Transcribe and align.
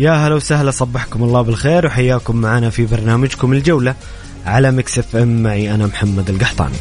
يا 0.00 0.12
هلا 0.12 0.34
وسهلا 0.34 0.70
صبحكم 0.70 1.22
الله 1.22 1.42
بالخير 1.42 1.86
وحياكم 1.86 2.36
معنا 2.36 2.70
في 2.70 2.86
برنامجكم 2.86 3.52
الجولة 3.52 3.94
على 4.46 4.70
Mix 4.72 4.98
FM. 4.98 5.42
معي 5.42 5.74
أنا 5.74 5.86
محمد 5.86 6.30
القحطاني. 6.30 6.76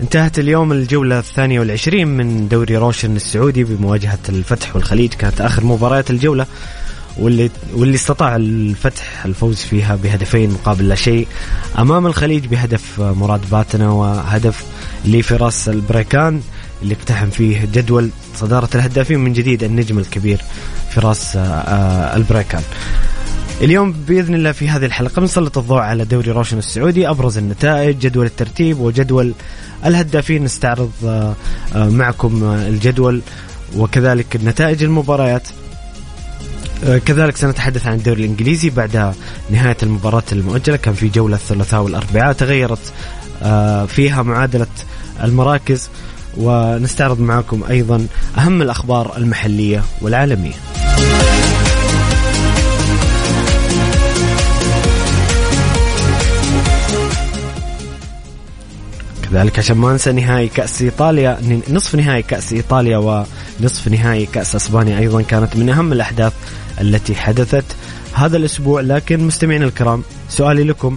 انتهت 0.00 0.38
اليوم 0.38 0.72
الجولة 0.72 1.18
الثانية 1.18 1.60
والعشرين 1.60 2.08
من 2.08 2.48
دوري 2.48 2.76
روشن 2.76 3.16
السعودي 3.16 3.64
بمواجهة 3.64 4.18
الفتح 4.28 4.76
والخليج. 4.76 5.14
كانت 5.14 5.40
آخر 5.40 5.64
مباريات 5.64 6.10
الجولة. 6.10 6.46
واللي 7.18 7.50
واللي 7.74 7.94
استطاع 7.94 8.36
الفتح 8.36 9.24
الفوز 9.24 9.56
فيها 9.56 9.96
بهدفين 9.96 10.50
مقابل 10.50 10.88
لا 10.88 10.94
شيء 10.94 11.28
أمام 11.78 12.06
الخليج 12.06 12.46
بهدف 12.46 13.00
مراد 13.00 13.50
باتنا 13.50 13.90
وهدف 13.90 14.64
لفراس 15.04 15.68
البريكان 15.68 16.40
اللي 16.82 16.94
اقتحم 16.94 17.30
فيه 17.30 17.68
جدول 17.72 18.10
صدارة 18.34 18.68
الهدافين 18.74 19.18
من 19.18 19.32
جديد 19.32 19.62
النجم 19.62 19.98
الكبير 19.98 20.40
فراس 20.90 21.36
آه، 21.36 22.16
البريكان. 22.16 22.62
اليوم 23.60 23.92
بإذن 23.92 24.34
الله 24.34 24.52
في 24.52 24.68
هذه 24.68 24.84
الحلقة 24.84 25.20
بنسلط 25.20 25.58
الضوء 25.58 25.78
على 25.78 26.04
دوري 26.04 26.30
روشن 26.30 26.58
السعودي 26.58 27.08
أبرز 27.08 27.38
النتائج 27.38 27.98
جدول 27.98 28.26
الترتيب 28.26 28.80
وجدول 28.80 29.34
الهدافين 29.84 30.44
نستعرض 30.44 30.90
آه، 31.04 31.34
آه، 31.74 31.88
معكم 31.88 32.44
الجدول 32.44 33.20
وكذلك 33.76 34.38
نتائج 34.44 34.82
المباريات. 34.82 35.48
آه، 35.48 35.65
كذلك 36.82 37.36
سنتحدث 37.36 37.86
عن 37.86 37.94
الدوري 37.94 38.24
الإنجليزي 38.24 38.70
بعد 38.70 39.14
نهاية 39.50 39.76
المباراة 39.82 40.22
المؤجلة 40.32 40.76
كان 40.76 40.94
في 40.94 41.08
جولة 41.08 41.36
الثلاثاء 41.36 41.82
والأربعاء 41.82 42.32
تغيرت 42.32 42.92
آه، 43.42 43.86
فيها 43.86 44.22
معادلة 44.22 44.66
المراكز 45.22 45.88
ونستعرض 46.36 47.20
معكم 47.20 47.64
أيضا 47.70 48.06
أهم 48.38 48.62
الأخبار 48.62 49.16
المحلية 49.16 49.82
والعالمية. 50.02 50.52
كذلك 59.30 59.58
عشان 59.58 59.76
ما 59.76 59.92
ننسى 59.92 60.12
نهائي 60.12 60.48
كأس 60.48 60.82
إيطاليا 60.82 61.38
نصف 61.70 61.94
نهائي 61.94 62.22
كأس 62.22 62.52
إيطاليا 62.52 62.98
ونصف 62.98 63.88
نهائي 63.88 64.26
كأس 64.26 64.54
أسبانيا 64.54 64.98
أيضا 64.98 65.22
كانت 65.22 65.56
من 65.56 65.70
أهم 65.70 65.92
الأحداث 65.92 66.32
التي 66.80 67.14
حدثت 67.14 67.64
هذا 68.12 68.36
الأسبوع. 68.36 68.80
لكن 68.80 69.26
مستمعينا 69.26 69.64
الكرام 69.64 70.02
سؤالي 70.28 70.64
لكم. 70.64 70.96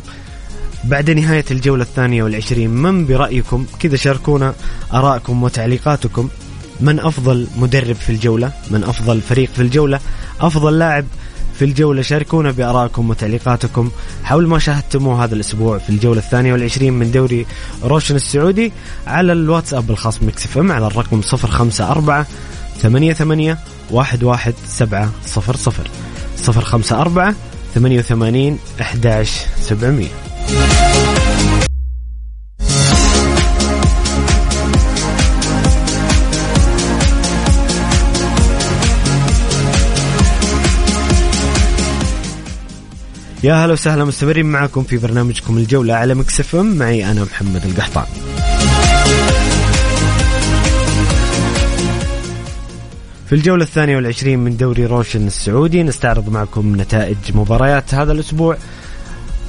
بعد 0.84 1.10
نهاية 1.10 1.46
الجولة 1.52 1.84
الثانية 1.84 2.24
والعشرين 2.24 2.70
من 2.70 3.06
برأيكم؟ 3.06 3.66
كذا 3.80 3.96
شاركونا 3.96 4.54
أراءكم 4.94 5.44
وتعليقاتكم. 5.44 6.30
من 6.82 7.00
أفضل 7.00 7.48
مدرب 7.58 7.96
في 7.96 8.10
الجولة؟ 8.10 8.52
من 8.72 8.84
أفضل 8.84 9.22
فريق 9.22 9.50
في 9.56 9.62
الجولة؟ 9.62 10.00
أفضل 10.42 10.80
لاعب 10.80 11.06
في 11.60 11.66
الجولة؟ 11.66 12.02
شاركونا 12.02 12.52
بأراءكم 12.52 13.10
وتعليقاتكم. 13.10 13.92
حول 14.24 14.48
ما 14.48 14.60
شاهدتموه 14.60 15.24
هذا 15.24 15.36
الأسبوع 15.36 15.78
في 15.78 15.90
الجولة 15.90 16.20
الثانية 16.20 16.54
والعشرين 16.54 16.94
من 16.94 17.12
دوري 17.12 17.46
روشن 17.84 18.16
السعودي 18.16 18.74
على 19.08 19.32
الواتساب 19.32 19.92
الخاص 19.92 20.24
Mix 20.24 20.58
FM 20.58 20.72
على 20.72 20.88
الرقم 20.88 21.22
054 21.22 22.26
ثمانية 22.82 23.14
ثمانية 23.14 23.58
واحد 23.92 24.24
واحد 24.24 24.54
سبعة 24.68 25.12
صفر 25.26 25.56
صفر 25.56 25.88
صفر 26.38 26.62
خمسة 26.62 27.02
أربعة 27.02 27.36
ثمانية 27.76 28.00
وثمانين 28.00 28.60
أحداش 28.82 29.32
سبعمية. 29.60 30.08
يا 43.44 43.66
هلا 43.66 43.74
وسهلا 43.74 44.06
مستمرين 44.06 44.46
معكم 44.46 44.84
في 44.84 44.98
برنامجكم 44.98 45.58
الجولة 45.58 45.94
على 45.94 46.16
Mix 46.16 46.40
FM 46.40 46.56
معي 46.56 47.12
أنا 47.12 47.24
محمد 47.24 47.66
القحطاني. 47.66 48.06
في 53.30 53.36
الجولة 53.36 53.64
الثانية 53.64 53.96
والعشرين 53.96 54.40
من 54.40 54.58
دوري 54.58 54.86
روشن 54.86 55.28
السعودي 55.28 55.84
نستعرض 55.84 56.30
معكم 56.30 56.82
نتائج 56.82 57.18
مباريات 57.34 57.94
هذا 57.94 58.12
الأسبوع. 58.12 58.58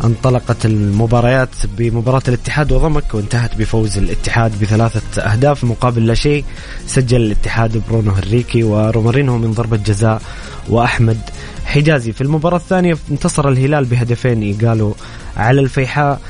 انطلقت 0.04 0.66
المباريات 0.66 1.48
بمباراة 1.78 2.22
الاتحاد 2.28 2.72
وضمك 2.72 3.14
وانتهت 3.14 3.56
بفوز 3.56 3.98
الاتحاد 3.98 4.60
بثلاثة 4.60 5.22
أهداف 5.22 5.64
مقابل 5.64 6.06
لا 6.06 6.14
شيء. 6.14 6.44
سجل 6.86 7.20
الاتحاد 7.20 7.82
برونو 7.88 8.10
هنريكي 8.10 8.62
ورومارينيو 8.62 9.38
من 9.38 9.52
ضربة 9.52 9.76
جزاء 9.76 10.22
وأحمد 10.68 11.18
حجازي. 11.64 12.12
في 12.12 12.20
المباراة 12.20 12.56
الثانية 12.56 12.96
انتصر 13.10 13.48
الهلال 13.48 13.84
بهدفين 13.84 14.58
قالوا 14.66 14.94
على 15.36 15.60
الفيحاء 15.60 16.20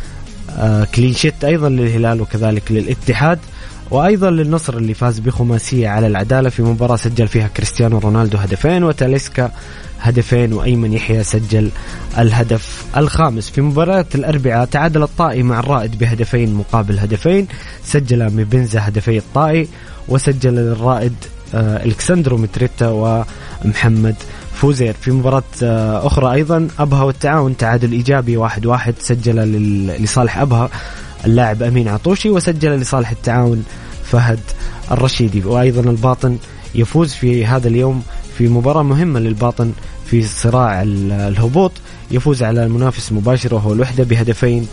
آه 0.50 0.84
كلين 0.84 1.15
شيت 1.15 1.44
أيضا 1.44 1.69
للهلال 1.69 2.21
وكذلك 2.21 2.72
للاتحاد. 2.72 3.39
وأيضا 3.91 4.31
للنصر 4.31 4.77
اللي 4.77 4.95
فاز 4.95 5.19
بخماسية 5.19 5.89
على 5.89 6.06
العدالة 6.06 6.49
في 6.49 6.62
مباراة 6.62 6.97
سجل 6.97 7.28
فيها 7.28 7.49
كريستيانو 7.49 7.99
رونالدو 7.99 8.39
هدفين 8.39 8.84
وتاليسكا 8.84 9.51
هدفين 10.01 10.53
وأيمن 10.53 10.93
يحيى 10.93 11.25
سجل 11.25 11.71
الهدف 12.19 12.84
الخامس. 12.97 13.51
في 13.51 13.61
مباراة 13.61 14.06
الأربعاء 14.15 14.65
تعادل 14.65 15.03
الطائي 15.03 15.43
مع 15.43 15.61
الرائد 15.61 15.99
بهدفين 15.99 16.55
مقابل 16.55 16.99
هدفين 16.99 17.47
سجل 17.84 18.31
ميبنزا 18.31 18.89
هدفي 18.89 19.19
الطائي 19.19 19.69
وسجل 20.09 20.59
الرائد 20.59 21.15
آه، 21.55 21.84
ألكسندرو 21.84 22.37
متريتا 22.37 22.89
ومحمد 23.65 24.15
فوزير. 24.55 24.95
في 25.01 25.11
مباراة 25.11 25.43
آه، 25.62 26.07
أخرى 26.07 26.33
أيضا 26.33 26.69
أبها 26.78 27.03
والتعاون 27.03 27.57
تعادل 27.57 27.93
إيجابي 27.93 28.36
واحد 28.36 28.66
واحد 28.66 28.95
سجل 29.01 29.36
لصالح 30.03 30.39
أبها 30.39 30.71
اللاعب 31.27 31.63
أمين 31.63 31.89
عطوشي 31.89 32.31
وسجل 32.31 32.71
لصالح 32.71 33.11
التعاون 33.11 33.65
فهد 34.05 34.41
الرشيدي. 34.91 35.45
وأيضا 35.45 35.91
الباطن 35.91 36.39
يفوز 36.75 37.13
في 37.13 37.47
هذا 37.47 37.69
اليوم 37.69 38.03
في 38.39 38.49
مباراة 38.49 38.83
مهمة 38.83 39.21
للباطن 39.21 39.72
في 40.07 40.22
صراع 40.22 40.83
الهبوط. 40.83 41.72
يفوز 42.11 42.43
على 42.43 42.65
المنافس 42.65 43.11
المباشر 43.11 43.55
وهو 43.55 43.72
الوحدة 43.72 44.05
بهدفين 44.05 44.67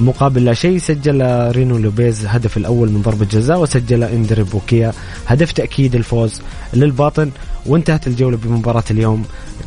مقابل 0.00 0.44
لا 0.44 0.54
شيء. 0.54 0.78
سجل 0.78 1.50
رينو 1.50 1.78
لوبيز 1.78 2.26
هدف 2.26 2.56
الأول 2.56 2.90
من 2.90 3.02
ضربة 3.02 3.24
جزاء 3.24 3.60
وسجل 3.60 4.04
إندر 4.04 4.42
بوكيا 4.42 4.92
هدف 5.26 5.52
تأكيد 5.52 5.94
الفوز 5.94 6.42
للباطن. 6.74 7.30
وانتهت 7.66 8.06
الجولة 8.06 8.36
بمباراة 8.36 8.84
اليوم 8.90 9.24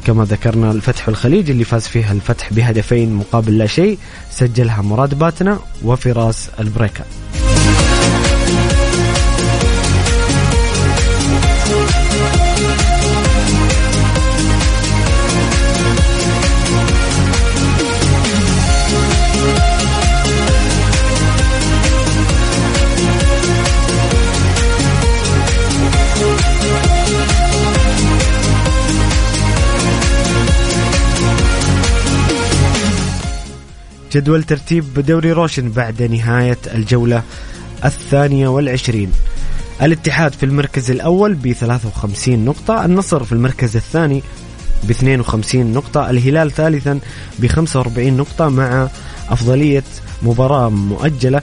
كما 0.07 0.25
ذكرنا 0.25 0.71
الفتح 0.71 1.07
والخليج 1.07 1.49
اللي 1.49 1.63
فاز 1.63 1.87
فيها 1.87 2.11
الفتح 2.11 2.53
بهدفين 2.53 3.13
مقابل 3.13 3.57
لا 3.57 3.65
شيء 3.65 3.97
سجلها 4.31 4.81
مراد 4.81 5.13
باتنا 5.13 5.59
وفراس 5.83 6.49
البريكان. 6.59 7.03
جدول 34.13 34.43
ترتيب 34.43 34.99
دوري 34.99 35.31
روشن 35.31 35.71
بعد 35.71 36.03
نهاية 36.03 36.57
الجولة 36.75 37.23
الثانية 37.85 38.47
والعشرين. 38.47 39.11
الاتحاد 39.81 40.33
في 40.33 40.45
المركز 40.45 40.91
الأول 40.91 41.33
ب 41.33 41.51
53 41.51 42.45
نقطة 42.45 42.85
النصر 42.85 43.23
في 43.23 43.31
المركز 43.31 43.75
الثاني 43.75 44.23
ب 44.83 44.89
52 44.89 45.73
نقطة 45.73 46.09
الهلال 46.09 46.51
ثالثا 46.51 46.99
ب 47.39 47.47
45 47.47 48.17
نقطة 48.17 48.49
مع 48.49 48.89
أفضلية 49.29 49.83
مباراة 50.21 50.69
مؤجلة 50.69 51.41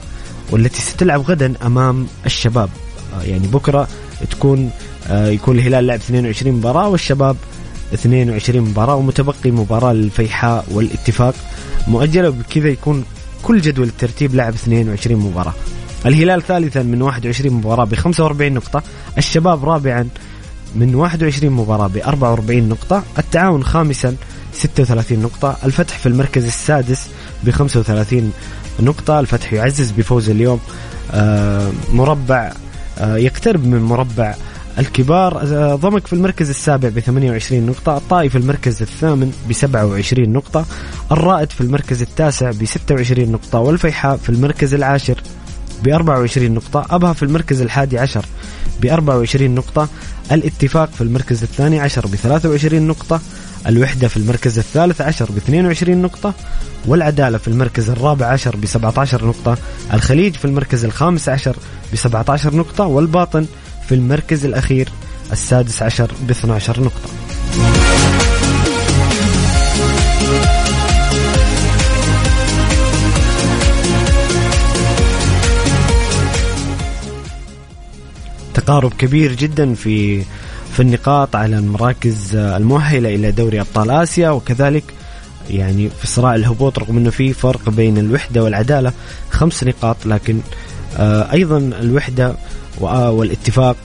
والتي 0.51 0.81
ستلعب 0.81 1.21
غدا 1.21 1.53
أمام 1.65 2.07
الشباب. 2.25 2.69
آه، 3.13 3.23
يعني 3.23 3.47
بكرة 3.47 3.87
تكون 4.31 4.69
آه، 5.07 5.27
يكون 5.27 5.59
الهلال 5.59 5.87
لعب 5.87 5.99
22 5.99 6.55
مباراة 6.55 6.87
والشباب 6.87 7.37
22 7.93 8.61
مباراة 8.61 8.95
ومتبقي 8.95 9.51
مباراة 9.51 9.93
للفيحاء 9.93 10.65
والاتفاق. 10.71 11.35
مؤجلة 11.87 12.29
وبكذا 12.29 12.69
يكون 12.69 13.05
كل 13.43 13.61
جدول 13.61 13.87
الترتيب 13.87 14.35
لعب 14.35 14.53
22 14.53 15.19
مباراة. 15.19 15.53
الهلال 16.05 16.41
ثالثا 16.41 16.83
من 16.83 17.01
21 17.01 17.53
مباراة 17.53 17.83
ب 17.85 17.95
45 17.95 18.53
نقطة. 18.53 18.83
الشباب 19.17 19.65
رابعا 19.65 20.07
من 20.75 20.95
21 20.95 21.53
مباراة 21.53 21.87
ب 21.87 21.97
44 21.97 22.69
نقطة. 22.69 23.03
التعاون 23.17 23.63
خامسا 23.63 24.15
36 24.53 25.19
نقطة. 25.19 25.57
الفتح 25.63 25.97
في 25.97 26.05
المركز 26.05 26.45
السادس 26.45 27.07
ب 27.43 27.49
35 27.49 28.33
نقطة. 28.79 29.19
الفتح 29.19 29.53
يعزز 29.53 29.91
بفوز 29.91 30.29
اليوم 30.29 30.59
آه، 31.11 31.71
مربع 31.93 32.51
آه، 32.97 33.17
يقترب 33.17 33.65
من 33.65 33.81
مربع 33.81 34.35
الكبار 34.79 35.41
آه، 35.41 35.75
ضمك 35.75 36.07
في 36.07 36.13
المركز 36.13 36.49
السابع 36.49 36.89
ب 36.89 36.99
28 36.99 37.65
نقطة 37.65 37.97
الطائي 37.97 38.29
في 38.29 38.37
المركز 38.37 38.81
الثامن 38.81 39.31
ب 39.49 39.53
27 39.53 40.29
نقطة 40.29 40.65
الرائد 41.11 41.51
في 41.51 41.61
المركز 41.61 42.01
التاسع 42.01 42.51
ب 42.51 42.65
26 42.65 43.31
نقطة 43.31 43.59
والفيحاء 43.59 44.17
في 44.17 44.29
المركز 44.29 44.73
العاشر 44.73 45.21
ب 45.83 45.87
24 45.87 46.51
نقطة 46.51 46.85
أبها 46.89 47.13
في 47.13 47.23
المركز 47.23 47.61
الحادي 47.61 47.99
عشر 47.99 48.25
ب 48.81 48.85
24 48.85 49.55
نقطة 49.55 49.87
الاتفاق 50.31 50.89
في 50.89 51.01
المركز 51.01 51.43
الثاني 51.43 51.79
عشر 51.79 52.07
ب 52.07 52.15
23 52.15 52.81
نقطة 52.87 53.21
الوحدة 53.67 54.07
في 54.07 54.17
المركز 54.17 54.57
الثالث 54.57 55.01
عشر 55.01 55.31
ب 55.31 55.37
22 55.37 56.01
نقطة 56.01 56.33
والعدالة 56.85 57.37
في 57.37 57.47
المركز 57.47 57.89
الرابع 57.89 58.25
عشر 58.25 58.55
ب 58.55 58.65
17 58.65 59.25
نقطة 59.25 59.57
الخليج 59.93 60.33
في 60.33 60.45
المركز 60.45 60.85
الخامس 60.85 61.29
عشر 61.29 61.55
ب 61.93 61.95
17 61.95 62.55
نقطة 62.55 62.85
والباطن 62.85 63.45
في 63.89 63.95
المركز 63.95 64.45
الأخير 64.45 64.89
السادس 65.31 65.81
عشر 65.81 66.11
ب 66.27 66.31
12 66.31 66.83
نقطة. 66.83 67.09
تقارب 78.53 78.93
كبير 78.93 79.33
جدا 79.33 79.73
في 79.73 80.23
في 80.73 80.79
النقاط 80.79 81.35
على 81.35 81.57
المراكز 81.57 82.35
المؤهلة 82.35 83.15
إلى 83.15 83.31
دوري 83.31 83.61
أبطال 83.61 83.91
آسيا 83.91 84.29
وكذلك 84.29 84.83
يعني 85.49 85.89
في 85.89 86.07
صراع 86.07 86.35
الهبوط 86.35 86.79
رغم 86.79 86.97
إنه 86.97 87.09
في 87.09 87.33
فرق 87.33 87.69
بين 87.69 87.97
الوحدة 87.97 88.43
والعدالة 88.43 88.93
خمس 89.29 89.63
نقاط 89.63 90.05
لكن 90.05 90.39
آه، 90.97 91.33
أيضا 91.33 91.57
الوحدة 91.57 92.35
والاتفاق 92.81 93.75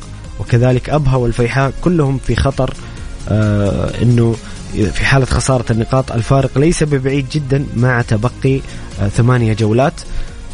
وكذلك 0.41 0.91
أبها 0.91 1.17
والفيحاء 1.17 1.73
كلهم 1.85 2.19
في 2.19 2.37
خطر 2.37 2.75
آه، 3.29 4.03
إنه 4.03 4.37
في 4.73 5.05
حالة 5.05 5.27
خسارة 5.27 5.73
النقاط. 5.73 6.13
الفارق 6.13 6.59
ليس 6.59 6.83
ببعيد 6.83 7.27
جدا 7.33 7.67
مع 7.77 8.03
تبقي 8.03 8.61
آه، 9.01 9.09
ثمانية 9.09 9.53
جولات. 9.53 9.93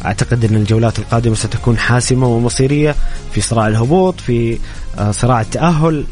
أعتقد 0.05 0.45
إن 0.45 0.55
الجولات 0.55 0.99
القادمة 0.99 1.35
ستكون 1.35 1.77
حاسمة 1.77 2.27
ومصيرية 2.27 2.95
في 3.33 3.41
صراع 3.41 3.67
الهبوط 3.67 4.19
في 4.19 4.57
آه، 4.99 5.11
صراع 5.11 5.41
التأهل 5.41 6.05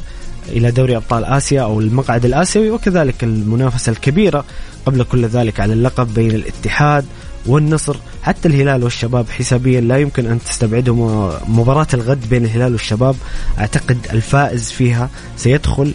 إلى 0.49 0.71
دوري 0.71 0.95
أبطال 0.95 1.25
آسيا 1.25 1.61
أو 1.61 1.79
المقعد 1.79 2.25
الآسيوي 2.25 2.69
وكذلك 2.69 3.23
المنافسة 3.23 3.91
الكبيرة 3.91 4.45
قبل 4.85 5.03
كل 5.03 5.25
ذلك 5.25 5.59
على 5.59 5.73
اللقب 5.73 6.13
بين 6.13 6.31
الاتحاد 6.31 7.05
والنصر. 7.45 7.95
حتى 8.23 8.47
الهلال 8.47 8.83
والشباب 8.83 9.29
حسابيا 9.29 9.81
لا 9.81 9.97
يمكن 9.97 10.25
أن 10.25 10.39
تستبعدهم 10.43 11.31
مباراة 11.47 11.87
الغد 11.93 12.29
بين 12.29 12.45
الهلال 12.45 12.71
والشباب. 12.71 13.15
أعتقد 13.59 13.97
الفائز 14.13 14.71
فيها 14.71 15.09
سيدخل 15.37 15.93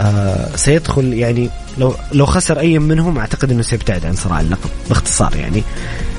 آه 0.00 0.56
سيدخل 0.56 1.12
يعني 1.12 1.50
لو 1.78 1.94
لو 2.12 2.26
خسر 2.26 2.58
أي 2.58 2.78
منهم 2.78 3.18
أعتقد 3.18 3.50
إنه 3.50 3.62
سيبتعد 3.62 4.06
عن 4.06 4.14
صراع 4.14 4.40
اللقب. 4.40 4.70
باختصار 4.88 5.36
يعني 5.36 5.62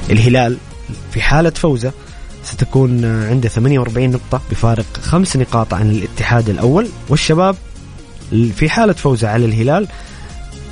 الهلال 0.10 0.58
في 1.12 1.22
حالة 1.22 1.50
فوزه 1.50 1.92
ستكون 2.44 3.06
عنده 3.06 3.50
48 3.50 4.10
نقطة 4.10 4.42
بفارق 4.52 4.86
خمس 5.02 5.38
نقاط 5.38 5.74
عن 5.74 5.92
الاتحاد 5.92 6.50
الأول. 6.50 6.88
والشباب 7.10 7.56
في 8.32 8.70
حالة 8.70 8.94
فوزه 8.94 9.28
على 9.28 9.46
الهلال 9.46 9.88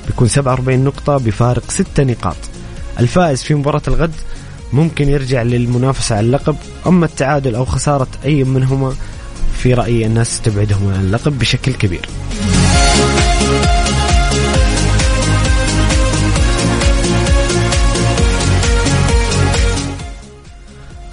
بيكون 0.06 0.28
47 0.28 0.84
نقطة 0.84 1.16
بفارق 1.16 1.70
ست 1.70 2.00
نقاط. 2.00 2.36
الفائز 3.00 3.42
في 3.42 3.54
مباراة 3.54 3.82
الغد 3.88 4.14
ممكن 4.72 5.08
يرجع 5.08 5.42
للمنافسة 5.42 6.16
على 6.16 6.26
اللقب 6.26 6.56
أما 6.86 7.06
التعادل 7.06 7.54
أو 7.54 7.64
خسارة 7.64 8.08
أي 8.24 8.44
منهما 8.44 8.94
في 9.58 9.74
رأيي 9.74 10.06
الناس 10.06 10.40
تبعدهم 10.40 10.94
عن 10.94 11.00
اللقب 11.00 11.38
بشكل 11.38 11.72
كبير. 11.72 12.08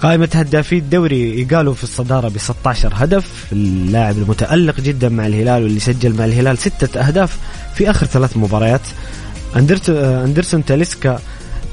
قائمة 0.02 0.28
هدافي 0.34 0.78
الدوري 0.78 1.40
يقالوا 1.40 1.74
في 1.74 1.84
الصدارة 1.84 2.28
ب 2.28 2.38
16 2.38 2.92
هدف. 2.94 3.46
اللاعب 3.52 4.18
المتألق 4.18 4.80
جدا 4.80 5.08
مع 5.08 5.26
الهلال 5.26 5.62
واللي 5.62 5.80
سجل 5.80 6.14
مع 6.14 6.24
الهلال 6.24 6.58
ستة 6.58 7.00
أهداف 7.00 7.38
في 7.74 7.90
آخر 7.90 8.06
ثلاث 8.06 8.36
مباريات. 8.36 8.80
أندرسون 9.56 10.64
تاليسكا 10.64 11.18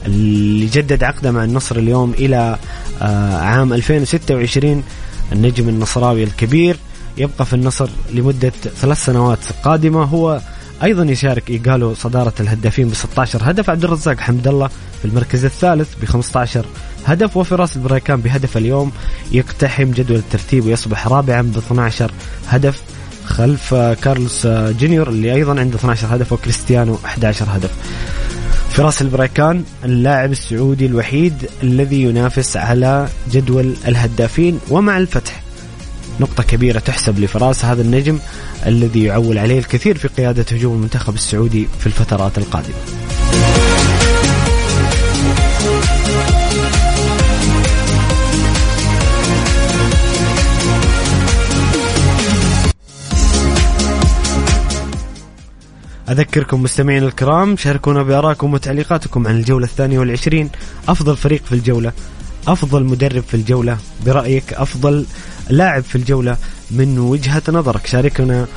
اللي 0.06 0.66
جدد 0.66 1.04
عقده 1.04 1.32
مع 1.32 1.44
النصر 1.44 1.76
اليوم 1.76 2.12
إلى 2.12 2.58
آه، 3.02 3.38
عام 3.38 3.74
2026 3.74 4.84
النجم 5.32 5.70
النصراوي 5.70 6.24
الكبير. 6.24 6.78
يبقى 7.18 7.46
في 7.46 7.54
النصر 7.54 7.90
لمدة 8.14 8.50
ثلاث 8.50 9.06
سنوات 9.06 9.40
قادمة. 9.64 10.04
هو 10.04 10.42
أيضا 10.84 11.04
يشارك 11.04 11.50
ايجالو 11.50 11.94
صدارة 11.94 12.34
الهدافين 12.40 12.90
ب 12.90 12.94
16 12.94 13.40
هدف. 13.52 13.70
عبد 13.70 13.84
الرزاق 13.84 14.20
حمد 14.20 14.48
الله 14.48 14.68
في 15.00 15.06
المركز 15.06 15.46
الثالث 15.46 15.90
ب 16.02 16.06
15 16.06 16.66
هدف 17.06 17.38
وفراس 17.38 17.76
البريكان 17.78 18.22
بهدف 18.22 18.58
اليوم 18.58 18.92
يقتحم 19.32 19.92
جدول 19.92 20.18
الترتيب 20.18 20.66
ويصبح 20.66 21.08
رابعا 21.08 21.42
ب 21.42 21.58
12 21.58 22.12
هدف 22.48 22.82
خلف 23.26 23.74
كارلوس 23.76 24.48
جونيور 24.48 25.10
اللي 25.10 25.34
أيضا 25.34 25.60
عنده 25.60 25.76
12 25.76 26.16
هدف 26.16 26.34
وكريستيانو 26.34 26.98
11 27.06 27.46
هدف. 27.50 27.72
فراس 28.80 29.02
البريكان 29.02 29.64
اللاعب 29.86 30.32
السعودي 30.32 30.86
الوحيد 30.86 31.50
الذي 31.64 32.02
ينافس 32.04 32.58
على 32.58 33.10
جدول 33.32 33.74
الهدافين 33.88 34.60
ومع 34.70 34.98
الفتح. 34.98 35.42
نقطة 36.20 36.44
كبيرة 36.44 36.80
تحسب 36.80 37.20
لفراس 37.20 37.66
هذا 37.66 37.82
النجم 37.82 38.20
الذي 38.66 39.04
يعول 39.04 39.38
عليه 39.38 39.60
الكثير 39.60 39.98
في 39.98 40.08
قيادة 40.08 40.46
هجوم 40.52 40.76
المنتخب 40.76 41.14
السعودي 41.14 41.68
في 41.80 41.88
الفترات 41.88 42.38
القادمة. 42.38 43.09
أذكركم 56.10 56.64
مستمعين 56.64 57.04
الكرام 57.04 57.58
شاركونا 57.58 58.04
بآرائكم 58.04 58.54
وتعليقاتكم 58.54 59.28
عن 59.28 59.36
الجولة 59.36 59.66
الثانية 59.66 60.00
والعشرين. 60.00 60.50
أفضل 60.88 61.18
فريق 61.18 61.46
في 61.46 61.52
الجولة 61.52 61.92
أفضل 62.48 62.84
مدرب 62.84 63.24
في 63.24 63.34
الجولة 63.34 63.78
برأيك 64.06 64.54
أفضل 64.54 65.06
لاعب 65.50 65.84
في 65.84 65.96
الجولة 65.96 66.38
من 66.72 67.00
وجهة 67.00 67.42
نظرك؟ 67.50 67.88
شاركنا 67.88 68.48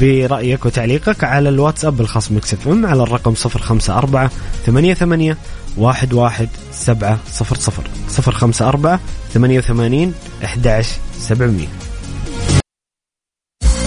برأيك 0.00 0.66
وتعليقك 0.66 1.24
على 1.24 1.48
الواتساب 1.48 2.00
الخاص 2.00 2.32
مكسف 2.32 2.68
إم 2.68 2.86
على 2.86 3.02
الرقم 3.02 3.34
054 3.44 4.28
88 4.66 5.36
11700 5.78 7.18
054 8.18 8.98
88 9.34 10.14
11700 10.44 11.85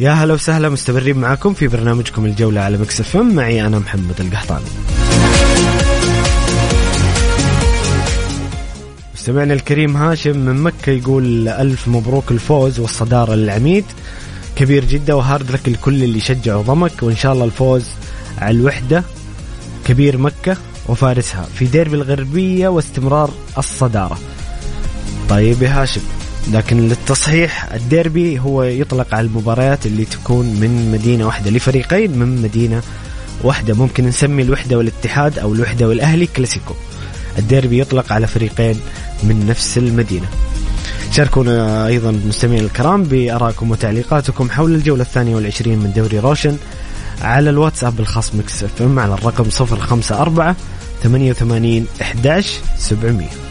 يا 0.00 0.12
هلا 0.12 0.34
وسهلا 0.34 0.68
مستمرين 0.68 1.18
معكم 1.18 1.54
في 1.54 1.68
برنامجكم 1.68 2.24
الجولة 2.24 2.60
على 2.60 2.78
Mix 2.78 3.01
FM 3.01 3.16
معي 3.16 3.66
أنا 3.66 3.78
محمد 3.78 4.20
القحطاني. 4.20 4.64
مستمعنا 9.14 9.54
الكريم 9.54 9.96
هاشم 9.96 10.38
من 10.38 10.62
مكة 10.62 10.92
يقول 10.92 11.48
ألف 11.48 11.88
مبروك 11.88 12.30
الفوز 12.30 12.80
والصدارة 12.80 13.34
للعميد. 13.34 13.84
كبير 14.56 14.84
جدا 14.84 15.14
وهارد 15.14 15.50
لك 15.50 15.68
الكل 15.68 16.04
اللي 16.04 16.20
شجع 16.20 16.56
وضمك 16.56 17.02
وإن 17.02 17.16
شاء 17.16 17.32
الله 17.32 17.44
الفوز 17.44 17.84
على 18.38 18.56
الوحدة 18.56 19.04
كبير 19.84 20.18
مكة 20.18 20.56
وفارسها 20.88 21.42
في 21.42 21.64
ديربي 21.64 21.96
الغربية 21.96 22.68
واستمرار 22.68 23.30
الصدارة. 23.58 24.18
طيب 25.28 25.62
يا 25.62 25.82
هاشم. 25.82 26.00
لكن 26.52 26.88
للتصحيح 26.88 27.72
الديربي 27.72 28.40
هو 28.40 28.62
يطلق 28.62 29.14
على 29.14 29.26
المباريات 29.26 29.86
اللي 29.86 30.04
تكون 30.04 30.46
من 30.46 30.92
مدينة 30.92 31.26
واحدة 31.26 31.50
لفريقين 31.50 32.18
من 32.18 32.42
مدينة 32.42 32.82
واحدة. 33.42 33.74
ممكن 33.74 34.06
نسمي 34.06 34.42
الوحدة 34.42 34.78
والاتحاد 34.78 35.38
أو 35.38 35.54
الوحدة 35.54 35.88
والأهلي 35.88 36.26
كلاسيكو. 36.26 36.74
الديربي 37.38 37.80
يطلق 37.80 38.12
على 38.12 38.26
فريقين 38.26 38.80
من 39.22 39.46
نفس 39.48 39.78
المدينة. 39.78 40.26
شاركونا 41.12 41.86
أيضا 41.86 42.10
مستمعين 42.10 42.64
الكرام 42.64 43.02
بأراءكم 43.04 43.70
وتعليقاتكم 43.70 44.50
حول 44.50 44.74
الجولة 44.74 45.02
الثانية 45.02 45.34
والعشرين 45.36 45.78
من 45.78 45.92
دوري 45.92 46.18
روشن 46.18 46.56
على 47.22 47.50
الواتساب 47.50 48.00
الخاص 48.00 48.34
Mix 48.34 48.64
FM 48.64 48.98
على 48.98 49.14
الرقم 49.14 49.44
054 49.60 50.54
88 51.02 51.86
11 52.00 52.50
700 52.78 53.45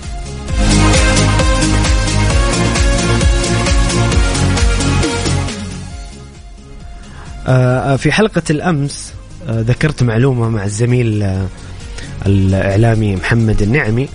في 7.97 8.11
حلقة 8.11 8.41
الأمس 8.49 9.13
آه، 9.49 9.61
ذكرت 9.61 10.03
معلومة 10.03 10.49
مع 10.49 10.63
الزميل 10.63 11.23
آه، 11.23 11.47
الإعلامي 12.25 13.15
محمد 13.15 13.61
النعمي. 13.61 14.07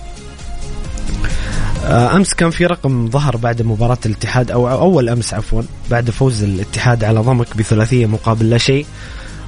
أمس 1.85 2.33
كان 2.33 2.49
في 2.49 2.65
رقم 2.65 3.09
ظهر 3.09 3.37
بعد 3.37 3.61
مباراة 3.61 3.97
الاتحاد 4.05 4.51
أو 4.51 4.71
أول 4.71 5.09
أمس 5.09 5.33
عفوا 5.33 5.61
بعد 5.91 6.09
فوز 6.09 6.43
الاتحاد 6.43 7.03
على 7.03 7.19
ضمك 7.19 7.57
بثلاثية 7.57 8.05
مقابل 8.05 8.49
لا 8.49 8.57
شيء 8.57 8.85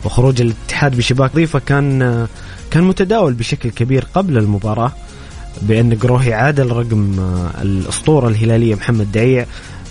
وخروج 0.06 0.42
الاتحاد 0.42 0.98
بشباك 0.98 1.36
ضيفه 1.36 1.60
كان 1.60 2.28
كان 2.72 2.84
متداول 2.84 3.34
بشكل 3.34 3.70
كبير 3.70 4.08
قبل 4.14 4.38
المباراة 4.38 4.92
بأن 5.62 5.96
قروهي 5.96 6.34
عادل 6.34 6.72
رقم 6.72 7.20
الأسطورة 7.62 8.28
الهلالية 8.28 8.76
محمد 8.76 9.12
دعيع 9.12 9.46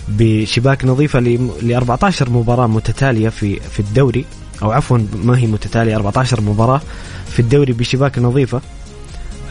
بشباك 0.07 0.85
نظيفة 0.85 1.19
ل 1.19 1.73
14 1.73 2.29
مباراة 2.29 2.67
متتالية 2.67 3.29
في 3.29 3.59
في 3.59 3.79
الدوري. 3.79 4.25
أو 4.63 4.71
عفوا 4.71 4.99
ما 5.23 5.37
هي 5.37 5.47
متتالية 5.47 5.95
14 5.95 6.41
مباراة 6.41 6.81
في 7.29 7.39
الدوري 7.39 7.73
بشباك 7.73 8.19
نظيفة. 8.19 8.61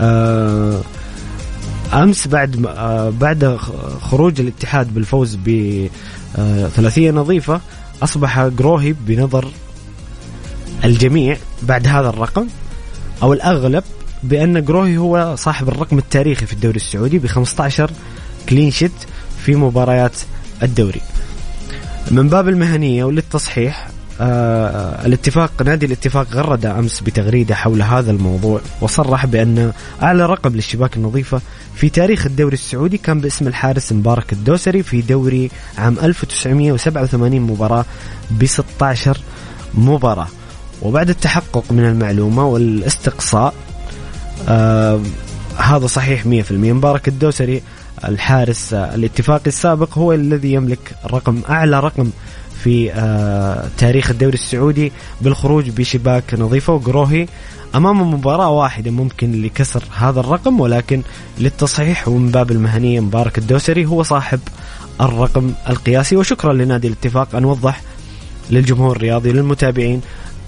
آه 0.01 0.81
أمس 1.93 2.29
بعد 2.29 2.67
آه 2.67 3.11
بعد 3.11 3.59
خروج 4.01 4.41
الاتحاد 4.41 4.95
بالفوز 4.95 5.39
بثلاثيه 6.35 7.11
نظيفة 7.11 7.61
أصبح 8.03 8.47
جروهي 8.47 8.95
بنظر 9.07 9.49
الجميع 10.85 11.37
بعد 11.63 11.89
هذا 11.89 12.09
الرقم 12.09 12.47
أو 13.23 13.33
الأغلب 13.33 13.85
بأن 14.23 14.65
جروهي 14.65 14.97
هو 14.97 15.35
صاحب 15.39 15.69
الرقم 15.69 15.99
التاريخي 15.99 16.47
في 16.47 16.53
الدوري 16.53 16.77
السعودي 16.77 17.19
ب 17.19 17.27
15 17.27 17.91
كلين 18.49 18.71
شيت 18.71 18.93
في 19.45 19.55
مباريات 19.55 20.13
الدوري. 20.63 21.01
من 22.11 22.29
باب 22.29 22.49
المهنية 22.49 23.05
وللتصحيح 23.05 23.89
آه 24.21 25.07
الاتفاق 25.07 25.63
نادي 25.63 25.87
الاتفاق 25.87 26.27
غرد 26.33 26.67
أمس 26.67 27.01
بتغريدة 27.01 27.55
حول 27.55 27.83
هذا 27.83 28.11
الموضوع 28.11 28.61
وصرح 28.81 29.27
بأن 29.27 29.73
أعلى 30.03 30.27
رقم 30.27 30.55
للشباك 30.55 30.97
النظيفة 30.97 31.41
في 31.75 31.89
تاريخ 31.89 32.27
الدوري 32.27 32.55
السعودي 32.55 32.99
كان 32.99 33.21
باسم 33.21 33.47
الحارس 33.47 33.93
مبارك 33.93 34.33
الدوسري 34.33 34.83
في 34.83 35.01
دوري 35.01 35.51
عام 35.79 35.97
1987 36.03 37.41
مباراه 37.41 37.85
ب 38.31 38.47
16 38.47 39.19
مباراة 39.75 40.29
وبعد 40.83 41.09
التحقق 41.09 41.65
من 41.71 41.85
المعلومة 41.85 42.47
والاستقصاء 42.47 43.55
آه 44.49 45.01
هذا 45.57 45.87
صحيح 45.87 46.25
100% 46.25 46.53
مبارك 46.53 47.09
الدوسري 47.09 47.63
الحارس 48.09 48.75
الاتفاقي 48.75 49.47
السابق 49.47 49.99
هو 49.99 50.13
الذي 50.13 50.53
يملك 50.53 50.97
رقم 51.07 51.41
أعلى 51.49 51.81
رقم 51.81 52.11
في 52.65 52.93
آه 52.93 53.69
تاريخ 53.79 54.11
الدوري 54.11 54.35
السعودي 54.35 54.93
بالخروج 55.21 55.71
بشباك 55.71 56.35
نظيفة 56.35 56.73
وقروهي 56.73 57.27
أمام 57.75 58.15
مباراة 58.15 58.51
واحدة 58.51 58.91
ممكن 58.91 59.43
لكسر 59.43 59.85
هذا 59.97 60.21
الرقم 60.21 60.61
ولكن 60.61 61.03
للتصحيح 61.39 62.09
ومن 62.09 62.31
باب 62.31 62.51
المهنيه 62.51 63.01
مبارك 63.01 63.39
الدوسري 63.39 63.87
هو 63.87 64.03
صاحب 64.03 64.41
الرقم 65.01 65.53
القياسي. 65.69 66.17
وشكرا 66.17 66.53
لنادي 66.53 66.87
الاتفاق 66.87 67.37
أن 67.37 67.45
وضح 67.45 67.83
للجمهور 68.51 68.97
الرياضي 68.97 69.33
للمتابعين. 69.33 70.01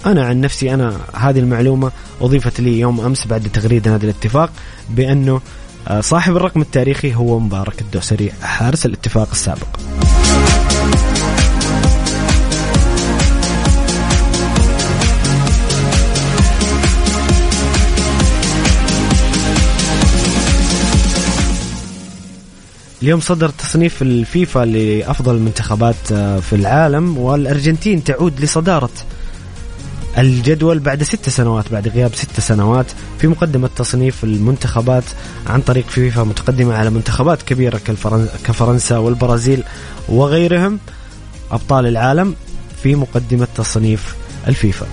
أنا 0.06 0.26
عن 0.26 0.40
نفسي 0.40 0.74
أنا 0.74 0.96
هذه 1.14 1.38
المعلومة 1.38 1.92
أضيفت 2.20 2.60
لي 2.60 2.80
يوم 2.80 3.00
أمس 3.00 3.26
بعد 3.26 3.48
تغريدة 3.52 3.90
نادي 3.90 4.06
الاتفاق 4.06 4.50
بأنه 4.90 5.34
آه، 5.34 5.40
صاحب 6.00 6.36
الرقم 6.36 6.60
التاريخي 6.60 7.14
هو 7.14 7.38
مبارك 7.38 7.80
الدوسري 7.80 8.32
حارس 8.42 8.86
الاتفاق 8.86 9.28
السابق. 9.30 9.66
اليوم 23.02 23.20
صدر 23.20 23.48
تصنيف 23.48 24.02
الفيفا 24.02 24.64
لأفضل 24.64 25.34
المنتخبات 25.34 26.12
آه، 26.12 26.40
في 26.40 26.52
العالم 26.52 27.18
والأرجنتين 27.18 28.04
تعود 28.04 28.40
لصدارة 28.40 28.90
الجدول 30.18 30.78
بعد 30.78 31.02
ست 31.02 31.28
سنوات 31.28 31.72
بعد 31.72 31.88
غياب 31.88 32.14
ست 32.14 32.40
سنوات 32.40 32.86
في 33.18 33.26
مقدمة 33.26 33.70
تصنيف 33.76 34.24
المنتخبات 34.24 35.04
عن 35.46 35.60
طريق 35.60 35.88
فيفا 35.88 36.22
متقدمة 36.24 36.74
على 36.74 36.90
منتخبات 36.90 37.42
كبيرة 37.42 37.80
كفرنسا 38.44 38.98
والبرازيل 38.98 39.62
وغيرهم 40.08 40.78
أبطال 41.50 41.86
العالم 41.86 42.34
في 42.82 42.94
مقدمة 42.94 43.48
تصنيف 43.56 44.14
الفيفا. 44.48 44.86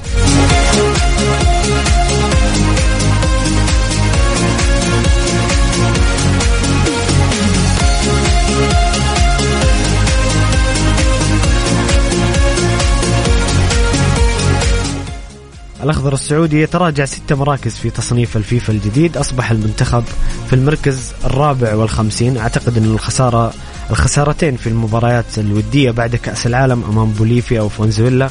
الأخضر 15.83 16.13
السعودي 16.13 16.61
يتراجع 16.61 17.05
ست 17.05 17.33
مراكز 17.33 17.71
في 17.71 17.89
تصنيف 17.89 18.37
الفيفا 18.37 18.73
الجديد. 18.73 19.17
أصبح 19.17 19.51
المنتخب 19.51 20.03
في 20.47 20.53
المركز 20.53 21.11
الرابع 21.25 21.75
والخمسين. 21.75 22.37
أعتقد 22.37 22.77
أن 22.77 22.83
الخسارة 22.83 23.53
الخسارتين 23.89 24.55
في 24.55 24.67
المباريات 24.67 25.37
الودية 25.37 25.91
بعد 25.91 26.15
كأس 26.15 26.47
العالم 26.47 26.83
أمام 26.83 27.11
بوليفيا 27.11 27.61
وفونزويلا 27.61 28.29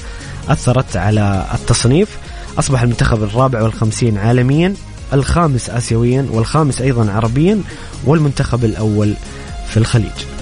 أثرت 0.48 0.96
على 0.96 1.46
التصنيف. 1.54 2.08
أصبح 2.58 2.82
المنتخب 2.82 3.22
الرابع 3.22 3.62
والخمسين 3.62 4.18
عالميا 4.18 4.74
الخامس 5.12 5.70
آسيويا 5.70 6.26
والخامس 6.30 6.80
أيضا 6.80 7.12
عربيا 7.12 7.62
والمنتخب 8.04 8.64
الأول 8.64 9.14
في 9.68 9.76
الخليج. 9.76 10.39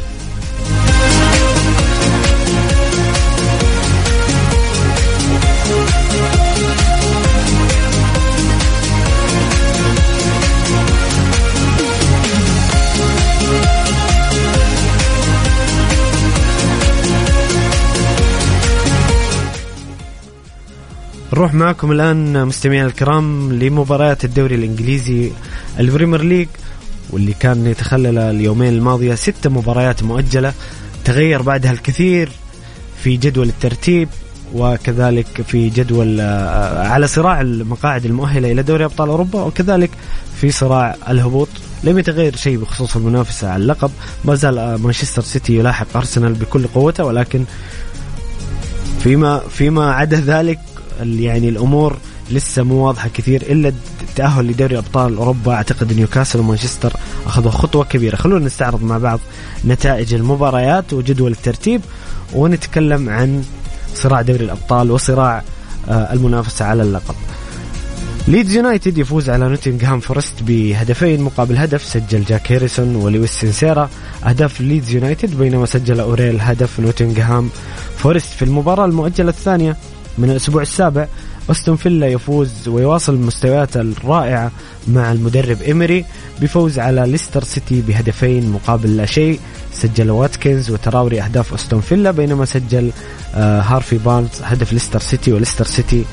نروح 21.38 21.54
معكم 21.54 21.92
الآن 21.92 22.47
مستمعينا 22.47 22.87
الكرام 22.87 23.52
لمباريات 23.52 24.25
الدوري 24.25 24.54
الإنجليزي 24.54 25.33
ال 25.78 25.84
Premier 25.84 26.22
League 26.22 26.48
واللي 27.11 27.33
كان 27.33 27.66
يتخلل 27.66 28.18
اليومين 28.18 28.73
الماضية 28.73 29.14
ست 29.14 29.47
مباريات 29.47 30.02
مؤجلة 30.02 30.52
تغير 31.04 31.42
بعدها 31.42 31.73
الكثير 31.73 32.28
في 33.02 33.16
جدول 33.16 33.49
الترتيب 33.49 34.09
وكذلك 34.54 35.42
في 35.42 35.68
جدول 35.68 36.21
آه، 36.21 36.88
على 36.88 37.07
صراع 37.07 37.40
المقاعد 37.40 38.04
المؤهلة 38.04 38.52
إلى 38.52 38.62
دوري 38.62 38.85
أبطال 38.85 39.09
أوروبا 39.09 39.42
وكذلك 39.42 39.90
في 40.40 40.50
صراع 40.50 40.97
الهبوط. 41.09 41.49
لم 41.85 41.99
يتغير 41.99 42.37
شيء 42.37 42.59
بخصوص 42.59 42.97
المنافسة 42.97 43.49
على 43.49 43.62
اللقب. 43.62 43.90
ما 44.25 44.35
زال 44.35 44.59
آه، 44.59 44.76
مانشستر 44.76 45.23
سيتي 45.23 45.57
يلاحق 45.57 45.97
أرسنال 45.97 46.33
بكل 46.33 46.66
قوته 46.66 47.04
ولكن 47.04 47.45
فيما 49.02 49.38
فيما 49.38 49.92
عدا 49.92 50.21
ذلك 50.21 50.59
يعني 51.02 51.48
الأمور 51.48 51.96
لسه 52.30 52.62
مو 52.62 52.86
واضحة 52.86 53.08
كثير 53.14 53.42
إلا 53.42 53.72
التأهل 54.02 54.46
لدوري 54.46 54.78
أبطال 54.78 55.16
أوروبا. 55.16 55.52
أعتقد 55.54 55.92
نيوكاسل 55.92 56.40
ومانشستر 56.40 56.92
أخذوا 57.26 57.50
خطوة 57.50 57.84
كبيرة. 57.84 58.16
خلونا 58.16 58.44
نستعرض 58.44 58.82
مع 58.82 58.98
بعض 58.98 59.20
نتائج 59.64 60.14
المباريات 60.14 60.92
وجدول 60.92 61.32
الترتيب 61.32 61.80
ونتكلم 62.34 63.08
عن 63.08 63.44
صراع 63.94 64.22
دوري 64.22 64.44
الأبطال 64.44 64.90
وصراع 64.90 65.42
آه، 65.88 66.12
المنافسة 66.12 66.64
على 66.64 66.82
اللقب. 66.82 67.14
ليدز 68.28 68.56
يونايتد 68.56 68.98
يفوز 68.98 69.30
على 69.30 69.48
نوتنغهام 69.48 70.00
فورست 70.00 70.42
بهدفين 70.42 71.20
مقابل 71.20 71.56
هدف 71.58 71.84
سجل 71.84 72.24
جاك 72.24 72.52
هيريسون 72.52 72.96
ولويس 72.96 73.30
سينيسترا. 73.30 73.90
أهداف 74.24 74.60
ليدز 74.60 74.90
يونايتد 74.90 75.38
بينما 75.38 75.66
سجل 75.66 76.00
أوريل 76.00 76.40
هدف 76.40 76.80
نوتنغهام 76.80 77.50
فورست 77.96 78.32
في 78.32 78.44
المباراة 78.44 78.84
المؤجلة 78.84 79.30
الثانية. 79.30 79.76
من 80.18 80.30
الأسبوع 80.30 80.62
السابع 80.62 81.06
أستون 81.50 81.76
فيلا 81.76 82.06
يفوز 82.06 82.68
ويواصل 82.68 83.16
مستوياته 83.16 83.80
الرائعة 83.80 84.50
مع 84.88 85.12
المدرب 85.12 85.62
إيمري 85.62 86.04
بفوز 86.40 86.78
على 86.78 87.04
ليستر 87.06 87.44
سيتي 87.44 87.80
بهدفين 87.80 88.50
مقابل 88.50 88.96
لا 88.96 89.06
شيء. 89.06 89.40
سجل 89.72 90.10
واتكنز 90.10 90.70
وتراوري 90.70 91.22
أهداف 91.22 91.54
أستون 91.54 91.80
فيلا 91.80 92.10
بينما 92.10 92.44
سجل 92.44 92.90
آه 93.34 93.60
هارفي 93.60 93.98
بارنز 93.98 94.28
هدف 94.42 94.72
ليستر 94.72 95.00
سيتي 95.00 95.32
وليستر 95.32 95.64
سيتي 95.64 96.04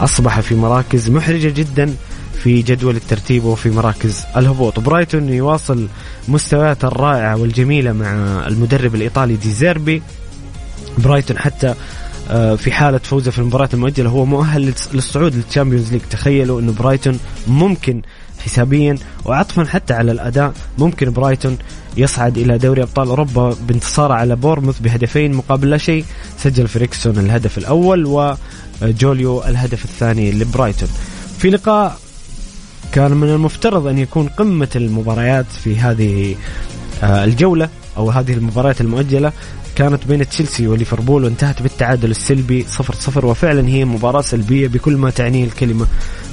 أصبح 0.00 0.40
في 0.40 0.54
مراكز 0.54 1.10
محرجة 1.10 1.48
جدا 1.48 1.94
في 2.42 2.62
جدول 2.62 2.96
الترتيب 2.96 3.44
وفي 3.44 3.70
مراكز 3.70 4.24
الهبوط. 4.36 4.80
برايتون 4.80 5.28
يواصل 5.28 5.88
مستوياته 6.28 6.88
الرائعة 6.88 7.36
والجميلة 7.36 7.92
مع 7.92 8.10
المدرب 8.46 8.94
الإيطالي 8.94 9.36
ديزيربي 9.36 10.02
برايتون 10.98 11.38
حتى 11.38 11.74
في 12.56 12.72
حالة 12.72 12.98
فوزه 12.98 13.30
في 13.30 13.38
المباراة 13.38 13.68
المؤجلة 13.74 14.10
هو 14.10 14.24
مؤهل 14.24 14.74
للصعود 14.92 15.34
لل 15.34 15.44
Champions 15.44 15.92
League. 15.92 16.00
تخيلوا 16.10 16.60
أنه 16.60 16.72
برايتون 16.72 17.18
ممكن 17.46 18.02
حسابيا 18.44 18.98
وعطفا 19.24 19.64
حتى 19.64 19.94
على 19.94 20.12
الأداء 20.12 20.52
ممكن 20.78 21.12
برايتون 21.12 21.58
يصعد 21.96 22.38
إلى 22.38 22.58
دوري 22.58 22.82
أبطال 22.82 23.08
أوروبا 23.08 23.56
بانتصاره 23.68 24.14
على 24.14 24.36
بورنموث 24.36 24.80
بهدفين 24.80 25.32
مقابل 25.34 25.70
لا 25.70 25.78
شيء. 25.78 26.04
سجل 26.38 26.68
فيرجسون 26.68 27.18
الهدف 27.18 27.58
الأول 27.58 28.34
وجوليو 28.82 29.44
الهدف 29.44 29.84
الثاني 29.84 30.32
لبرايتون. 30.32 30.88
في 31.38 31.50
لقاء 31.50 31.98
كان 32.92 33.10
من 33.10 33.28
المفترض 33.28 33.86
أن 33.86 33.98
يكون 33.98 34.28
قمة 34.28 34.68
المباريات 34.76 35.46
في 35.64 35.76
هذه 35.76 36.34
آه، 37.02 37.24
الجولة 37.24 37.68
أو 37.96 38.10
هذه 38.10 38.32
المباريات 38.32 38.80
المؤجلة. 38.80 39.32
كانت 39.82 40.06
بين 40.06 40.28
تشيلسي 40.28 40.66
وليفربول 40.66 41.24
وانتهت 41.24 41.62
بالتعادل 41.62 42.10
السلبي 42.10 42.66
0-0 43.18 43.24
وفعلا 43.24 43.68
هي 43.68 43.84
مباراة 43.84 44.20
سلبية 44.20 44.68
بكل 44.68 44.96
ما 44.96 45.10
تعنيه 45.10 45.44
الكلمة. 45.44 45.86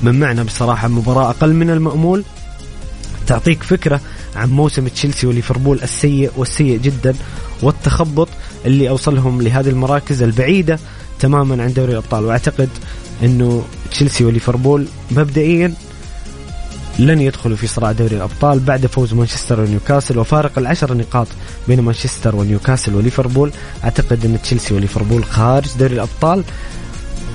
من 0.04 0.20
معنى 0.20 0.44
بصراحة 0.44 0.88
مباراة 0.88 1.30
أقل 1.30 1.54
من 1.54 1.70
المأمول. 1.70 2.24
تعطيك 3.28 3.64
فكرة 3.64 4.02
عن 4.36 4.50
موسم 4.50 4.88
تشيلسي 4.88 5.28
وليفربول 5.28 5.80
السيء 5.84 6.32
والسيء 6.38 6.78
جدا 6.78 7.16
والتخبط 7.62 8.28
اللي 8.66 8.90
أوصلهم 8.90 9.42
لهذه 9.42 9.70
المراكز 9.70 10.24
البعيدة 10.24 10.80
تماما 11.20 11.64
عن 11.64 11.74
دوري 11.74 11.92
الأبطال. 11.92 12.26
وأعتقد 12.26 12.70
أنه 13.24 13.64
تشيلسي 13.92 14.26
وليفربول 14.26 14.86
مبدئيا 15.12 15.74
لن 17.00 17.22
يدخلوا 17.22 17.58
في 17.58 17.68
صراع 17.68 17.92
دوري 17.92 18.16
الأبطال 18.16 18.60
بعد 18.60 18.86
فوز 18.86 19.14
مانشستر 19.14 19.60
ونيوكاسل 19.60 20.18
وفارق 20.18 20.58
العشر 20.58 20.94
نقاط 20.94 21.28
بين 21.68 21.82
مانشستر 21.82 22.36
ونيوكاسل 22.36 22.96
وليفربول. 22.96 23.52
أعتقد 23.84 24.26
أن 24.26 24.42
تشيلسي 24.42 24.74
وليفربول 24.74 25.26
خارج 25.26 25.70
دوري 25.80 25.94
الأبطال 25.94 26.44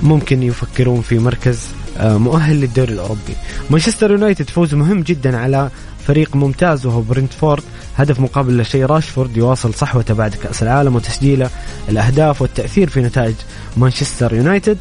ممكن 0.03 0.43
يفكرون 0.43 1.01
في 1.01 1.19
مركز 1.19 1.59
آه، 1.97 2.17
مؤهل 2.17 2.55
للدوري 2.61 2.93
الأوروبي. 2.93 3.35
مانشستر 3.69 4.11
يونايتد 4.11 4.49
فوز 4.49 4.73
مهم 4.73 5.01
جدا 5.01 5.37
على 5.37 5.69
فريق 6.07 6.35
ممتاز 6.35 6.85
وهو 6.85 7.01
برنتفورد. 7.01 7.63
هدف 7.97 8.19
مقابل 8.19 8.57
لا 8.57 8.63
شيء 8.63 8.85
راشفورد 8.85 9.37
يواصل 9.37 9.73
صحوته 9.73 10.13
بعد 10.13 10.35
كأس 10.35 10.63
العالم 10.63 10.95
وتسجيله 10.95 11.49
الأهداف 11.89 12.41
والتأثير 12.41 12.89
في 12.89 13.01
نتائج 13.01 13.35
مانشستر 13.77 14.33
يونايتد. 14.33 14.77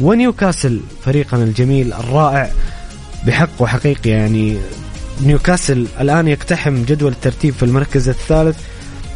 ونيوكاسل 0.00 0.80
فريقنا 1.04 1.44
الجميل 1.44 1.92
الرائع. 1.92 2.50
بحق 3.26 3.48
وحقيقي 3.58 4.10
يعني 4.10 4.56
نيوكاسل 5.22 5.86
الآن 6.00 6.28
يقتحم 6.28 6.84
جدول 6.84 7.12
الترتيب 7.12 7.54
في 7.54 7.62
المركز 7.62 8.08
الثالث. 8.08 8.56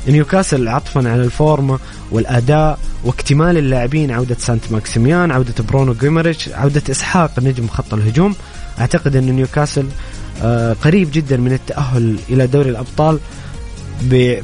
نيوكاسل 0.09 0.69
عطفا 0.69 1.11
على 1.11 1.25
الفورمة 1.25 1.79
والأداء 2.11 2.79
واكتمال 3.05 3.59
اللاعبين 3.59 4.11
عودة 4.11 4.37
سانت 4.39 4.73
ماكسيميان 4.73 5.31
عودة 5.31 5.65
برونو 5.69 5.95
جيمارايش 5.95 6.49
عودة 6.49 6.83
إسحاق 6.91 7.41
نجم 7.41 7.69
خط 7.69 7.95
الهجوم. 7.95 8.35
أعتقد 8.81 9.17
أن 9.17 9.25
نيوكاسل 9.25 9.87
آه، 10.43 10.73
قريب 10.73 11.09
جدا 11.13 11.37
من 11.37 11.53
التأهل 11.53 12.17
إلى 12.29 12.47
دوري 12.47 12.71
الأبطال 12.71 13.19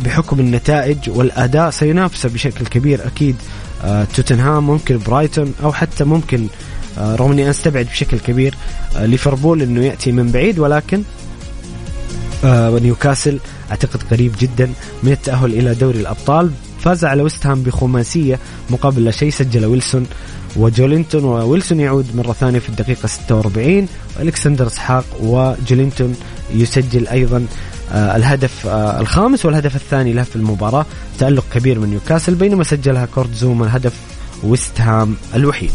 بحكم 0.04 0.40
النتائج 0.40 0.98
والأداء. 1.06 1.70
سينافسه 1.70 2.28
بشكل 2.28 2.66
كبير 2.66 3.06
أكيد 3.06 3.36
آه، 3.84 4.04
توتنهام 4.04 4.66
ممكن 4.66 4.98
برايتون 5.06 5.54
أو 5.62 5.72
حتى 5.72 6.04
ممكن 6.04 6.46
رغم 6.98 7.32
إني 7.32 7.50
أستبعد 7.50 7.86
بشكل 7.86 8.18
كبير 8.18 8.54
آه، 8.96 9.06
ليفربول 9.06 9.62
إنه 9.62 9.84
يأتي 9.84 10.12
من 10.12 10.30
بعيد 10.30 10.58
ولكن 10.58 11.02
آه، 12.44 12.78
نيوكاسل 12.78 13.38
أعتقد 13.70 14.02
قريب 14.10 14.32
جدا 14.40 14.72
من 15.02 15.12
التأهل 15.12 15.52
إلى 15.52 15.74
دوري 15.74 16.00
الأبطال. 16.00 16.50
فاز 16.80 17.04
على 17.04 17.22
ويست 17.22 17.46
هام 17.46 17.62
بخماسية 17.62 18.38
مقابل 18.70 19.04
لا 19.04 19.10
شيء 19.10 19.30
سجل 19.30 19.64
ويلسون 19.64 20.06
وجولينتون 20.56 21.24
وويلسون 21.24 21.80
يعود 21.80 22.06
مرة 22.16 22.32
ثانية 22.32 22.58
في 22.58 22.68
الدقيقة 22.68 23.06
46 23.06 23.88
والكسندر 24.18 24.66
إسحاق 24.66 25.04
وجولينتون 25.20 26.16
يسجل 26.54 27.08
أيضا 27.08 27.46
الهدف 27.92 28.66
الخامس 28.66 29.46
والهدف 29.46 29.76
الثاني 29.76 30.12
له 30.12 30.22
في 30.22 30.36
المباراة. 30.36 30.86
تألق 31.18 31.44
كبير 31.54 31.78
من 31.78 31.90
نيوكاسل 31.90 32.34
بينما 32.34 32.64
سجلها 32.64 33.06
كورت 33.06 33.34
زوما 33.34 33.76
هدف 33.76 33.92
ويست 34.42 34.80
هام 34.80 35.14
الوحيد. 35.34 35.72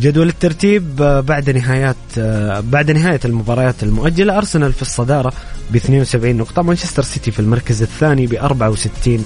جدول 0.00 0.28
الترتيب 0.28 1.02
آه، 1.02 1.20
بعد 1.20 1.50
نهايات 1.50 1.96
آه، 2.18 2.60
بعد 2.60 2.90
نهاية 2.90 3.20
المباريات 3.24 3.82
المؤجلة 3.82 4.38
أرسنال 4.38 4.72
في 4.72 4.82
الصدارة 4.82 5.32
ب 5.70 5.76
72 5.76 6.36
نقطة 6.36 6.62
مانشستر 6.62 7.02
سيتي 7.02 7.30
في 7.30 7.40
المركز 7.40 7.82
الثاني 7.82 8.26
ب 8.26 8.34
64 8.34 9.24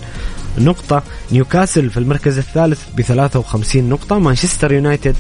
نقطة 0.59 1.03
نيوكاسل 1.33 1.91
في 1.91 1.97
المركز 1.97 2.39
الثالث 2.39 2.81
ب 2.97 3.01
53 3.01 3.89
نقطة 3.89 4.19
مانشستر 4.19 4.73
يونايتد 4.73 5.17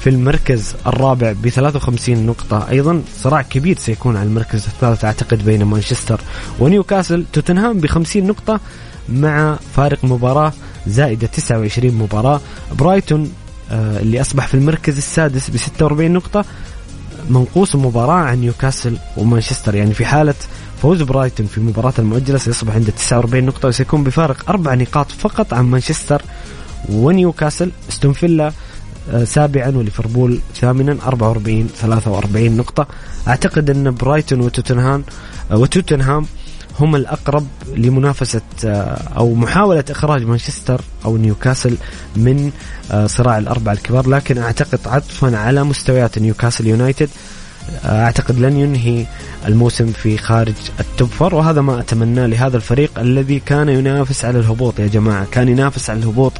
في 0.00 0.10
المركز 0.10 0.74
الرابع 0.86 1.32
ب 1.32 1.48
53 1.48 2.26
نقطة. 2.26 2.68
أيضا 2.70 3.02
صراع 3.16 3.42
كبير 3.42 3.78
سيكون 3.78 4.16
على 4.16 4.28
المركز 4.28 4.66
الثالث 4.66 5.04
أعتقد 5.04 5.44
بين 5.44 5.62
مانشستر 5.64 6.20
ونيوكاسل. 6.60 7.24
توتنهام 7.32 7.80
ب 7.80 7.86
50 7.86 8.26
نقطة 8.26 8.60
مع 9.08 9.58
فارق 9.76 10.04
مباراة 10.04 10.52
زائدة 10.86 11.26
29 11.26 11.94
مباراة. 11.94 12.40
برايتون 12.78 13.32
آه، 13.70 14.00
اللي 14.00 14.20
أصبح 14.20 14.46
في 14.46 14.54
المركز 14.54 14.96
السادس 14.96 15.50
ب 15.50 15.56
46 15.56 16.10
نقطة. 16.10 16.44
منقوص 17.30 17.76
مباراة 17.76 18.20
عن 18.20 18.40
نيوكاسل 18.40 18.96
ومانشستر. 19.16 19.74
يعني 19.74 19.94
في 19.94 20.04
حالة 20.04 20.34
فوز 20.82 21.02
برايتون 21.02 21.46
في 21.46 21.60
مباراة 21.60 21.94
المؤجلة 21.98 22.38
سيصبح 22.38 22.74
عنده 22.74 22.92
49 22.92 23.44
نقطة 23.44 23.68
وسيكون 23.68 24.04
بفارق 24.04 24.50
أربع 24.50 24.74
نقاط 24.74 25.12
فقط 25.12 25.54
عن 25.54 25.64
مانشستر 25.64 26.22
ونيوكاسل. 26.88 27.70
أستون 27.88 28.12
فيلا 28.12 28.52
سابعا 29.24 29.68
وليفربول 29.68 30.40
ثامنا 30.54 30.96
44 31.06 31.66
43 31.66 32.56
نقطة. 32.56 32.86
أعتقد 33.28 33.70
أن 33.70 33.94
برايتون 33.94 34.40
وتوتنهام 34.40 35.04
آه، 35.50 35.56
وتوتنهام 35.56 36.26
هم 36.80 36.96
الأقرب 36.96 37.46
لمنافسة 37.76 38.40
آه، 38.64 38.68
أو 39.16 39.34
محاولة 39.34 39.84
إخراج 39.90 40.24
مانشستر 40.24 40.80
أو 41.04 41.16
نيوكاسل 41.16 41.76
من 42.16 42.50
صراع 43.06 43.38
الأربعة 43.38 43.72
الكبار. 43.72 44.08
لكن 44.08 44.38
أعتقد 44.38 44.80
عطفا 44.86 45.36
على 45.36 45.64
مستويات 45.64 46.18
نيوكاسل 46.18 46.66
يونايتد. 46.66 47.08
أعتقد 47.84 48.38
لن 48.38 48.56
ينهي 48.56 49.06
الموسم 49.46 49.92
في 49.92 50.18
خارج 50.18 50.54
ال 50.80 50.87
top 50.87 51.08
four 51.08 51.34
وهذا 51.34 51.60
ما 51.60 51.80
أتمناه 51.80 52.26
لهذا 52.26 52.56
الفريق 52.56 52.98
الذي 52.98 53.40
كان 53.40 53.68
ينافس 53.68 54.24
على 54.24 54.38
الهبوط 54.38 54.80
يا 54.80 54.86
جماعة. 54.86 55.26
كان 55.32 55.48
ينافس 55.48 55.90
على 55.90 55.98
الهبوط 55.98 56.32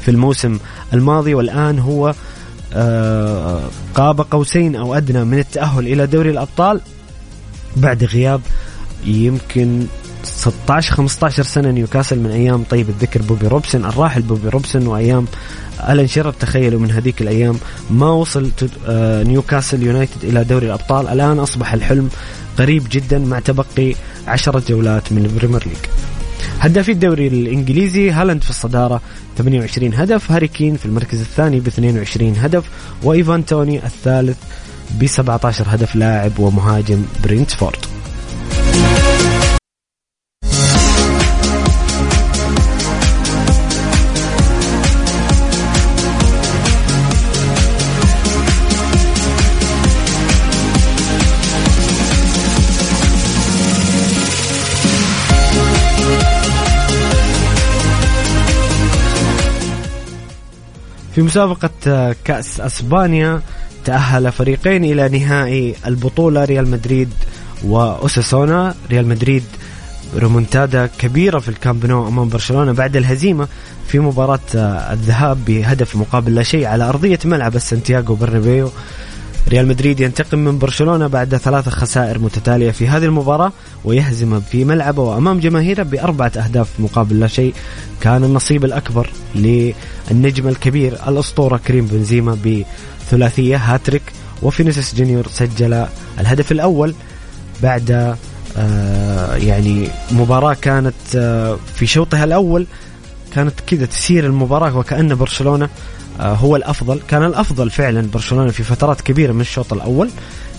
في 0.00 0.10
الموسم 0.10 0.58
الماضي 0.92 1.34
والآن 1.34 1.78
هو 1.78 2.14
آه، 2.72 3.62
قاب 3.94 4.20
قوسين 4.20 4.76
أو 4.76 4.94
أدنى 4.94 5.24
من 5.24 5.38
التأهل 5.38 5.86
إلى 5.86 6.06
دوري 6.06 6.30
الأبطال 6.30 6.80
بعد 7.76 8.04
غياب 8.04 8.40
يمكن 9.04 9.86
16 10.26 10.94
15 10.94 11.42
سنة 11.42 11.70
نيوكاسل 11.70 12.18
من 12.18 12.30
أيام 12.30 12.64
طيب 12.70 12.88
الذكر 12.88 13.22
بوبي 13.22 13.46
روبسون 13.46 13.84
الراحل 13.84 14.22
بوبي 14.22 14.48
روبسون 14.48 14.86
وأيام 14.86 15.26
ألان 15.88 16.06
شيرر 16.06 16.32
تخيلوا 16.32 16.80
من 16.80 16.90
هذيك 16.90 17.22
الأيام. 17.22 17.58
ما 17.90 18.10
وصل 18.10 18.50
آه، 18.88 19.22
نيوكاسل 19.22 19.82
يونايتد 19.82 20.24
إلى 20.24 20.44
دوري 20.44 20.66
الأبطال. 20.66 21.08
الآن 21.08 21.38
أصبح 21.38 21.72
الحلم 21.72 22.08
قريب 22.58 22.86
جدا 22.90 23.18
مع 23.18 23.38
تبقي 23.38 23.94
عشرة 24.26 24.62
جولات 24.68 25.12
من 25.12 25.24
ال 25.24 25.29
Premier 25.29 25.66
League. 25.66 25.76
هدافي 26.60 26.92
الدوري 26.92 27.26
الإنجليزي 27.26 28.10
هالاند 28.10 28.42
في 28.42 28.50
الصدارة 28.50 29.00
28 29.38 29.94
هدف. 29.94 30.32
هاري 30.32 30.48
كين 30.48 30.76
في 30.76 30.86
المركز 30.86 31.20
الثاني 31.20 31.60
ب 31.60 31.66
22 31.66 32.36
هدف. 32.36 32.64
وإيفان 33.02 33.46
توني 33.46 33.86
الثالث 33.86 34.36
ب 34.90 35.06
17 35.06 35.64
هدف 35.68 35.96
لاعب 35.96 36.38
ومهاجم 36.38 37.02
برينتفورد. 37.24 37.95
في 61.16 61.22
مسابقة 61.22 61.70
آه، 61.86 62.16
كأس 62.24 62.60
أسبانيا 62.60 63.42
تأهل 63.84 64.32
فريقين 64.32 64.84
إلى 64.84 65.08
نهائي 65.08 65.74
البطولة 65.86 66.44
ريال 66.44 66.70
مدريد 66.70 67.10
وأوساسونا. 67.64 68.74
ريال 68.90 69.06
مدريد 69.06 69.42
ريمونتادا 70.16 70.86
كبيرة 70.98 71.38
في 71.38 71.48
الكامب 71.48 71.86
نو 71.86 72.08
أمام 72.08 72.28
برشلونة 72.28 72.72
بعد 72.72 72.96
الهزيمة 72.96 73.48
في 73.88 73.98
مباراة 73.98 74.40
آه، 74.54 74.92
الذهاب 74.92 75.44
بهدف 75.44 75.96
مقابل 75.96 76.34
لا 76.34 76.42
شيء 76.42 76.66
على 76.66 76.84
أرضية 76.84 77.18
ملعب 77.24 77.56
السانتياغو 77.56 78.14
برنابيو. 78.14 78.70
ريال 79.48 79.66
مدريد 79.68 80.00
ينتقم 80.00 80.38
من 80.38 80.58
برشلونة 80.58 81.06
بعد 81.06 81.36
ثلاث 81.36 81.68
خسائر 81.68 82.18
متتالية 82.18 82.70
في 82.70 82.88
هذه 82.88 83.04
المباراة 83.04 83.52
ويهزم 83.84 84.40
في 84.40 84.64
ملعبه 84.64 85.02
وأمام 85.02 85.40
جماهيره 85.40 85.82
بأربعة 85.82 86.32
أهداف 86.36 86.68
مقابل 86.78 87.20
لا 87.20 87.26
شيء. 87.26 87.54
كان 88.00 88.24
النصيب 88.24 88.64
الأكبر 88.64 89.10
للنجم 89.34 90.48
الكبير 90.48 90.98
الأسطورة 91.08 91.56
كريم 91.56 91.86
بنزيما 91.86 92.38
بثلاثية 93.10 93.56
هاتريك 93.56 94.02
وفينيسيوس 94.42 94.94
جونيور 94.94 95.26
سجل 95.28 95.86
الهدف 96.20 96.52
الأول 96.52 96.94
بعد 97.62 98.16
آه 98.56 99.36
يعني 99.36 99.88
مباراة 100.10 100.54
كانت 100.54 100.94
آه 101.16 101.58
في 101.74 101.86
شوطها 101.86 102.24
الأول 102.24 102.66
كانت 103.34 103.60
كذا 103.66 103.86
تسير 103.86 104.26
المباراة 104.26 104.76
وكأن 104.78 105.14
برشلونة 105.14 105.68
هو 106.20 106.56
الأفضل. 106.56 107.00
كان 107.08 107.24
الأفضل 107.24 107.70
فعلا 107.70 108.08
برشلونة 108.14 108.50
في 108.50 108.62
فترات 108.62 109.00
كبيرة 109.00 109.32
من 109.32 109.40
الشوط 109.40 109.72
الأول 109.72 110.10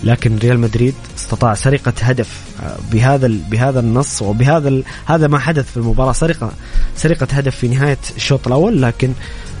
لكن 0.04 0.38
ريال 0.38 0.58
مدريد 0.58 0.94
استطاع 1.18 1.54
سرقة 1.54 1.92
هدف 2.00 2.40
آه، 2.62 2.76
بهذا 2.92 3.30
بهذا 3.50 3.80
النص 3.80 4.22
وبهذا 4.22 4.82
هذا 5.06 5.26
ما 5.28 5.38
حدث 5.38 5.70
في 5.70 5.76
المباراة 5.76 6.12
سرقة 6.12 6.52
سرقة 6.96 7.26
هدف 7.30 7.56
في 7.56 7.68
نهاية 7.68 7.98
الشوط 8.16 8.46
الأول 8.46 8.82
لكن 8.82 9.12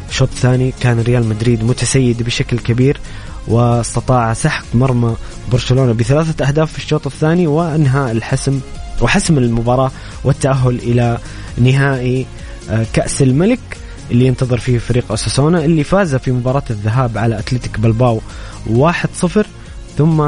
الشوط 0.08 0.28
الثاني 0.28 0.72
كان 0.80 1.00
ريال 1.00 1.26
مدريد 1.26 1.64
متسيد 1.64 2.22
بشكل 2.22 2.58
كبير 2.58 3.00
واستطاع 3.48 4.32
سحق 4.32 4.64
مرمى 4.74 5.16
برشلونة 5.52 5.92
بثلاثة 5.92 6.48
أهداف 6.48 6.72
في 6.72 6.78
الشوط 6.78 7.06
الثاني 7.06 7.46
وانهاء 7.46 8.12
الحسم 8.12 8.60
وحسم 9.00 9.38
المباراة 9.38 9.90
والتأهل 10.24 10.74
إلى 10.74 11.18
نهائي 11.58 12.26
آه، 12.70 12.86
كأس 12.92 13.22
الملك. 13.22 13.58
اللي 14.10 14.26
ينتظر 14.26 14.58
فيه 14.58 14.78
فريق 14.78 15.12
أساسونا 15.12 15.64
اللي 15.64 15.84
فاز 15.84 16.16
في 16.16 16.32
مباراة 16.32 16.62
الذهاب 16.70 17.18
على 17.18 17.38
أتلتيك 17.38 17.80
بلباو 17.80 18.20
1-0 18.66 19.46
ثم 19.98 20.20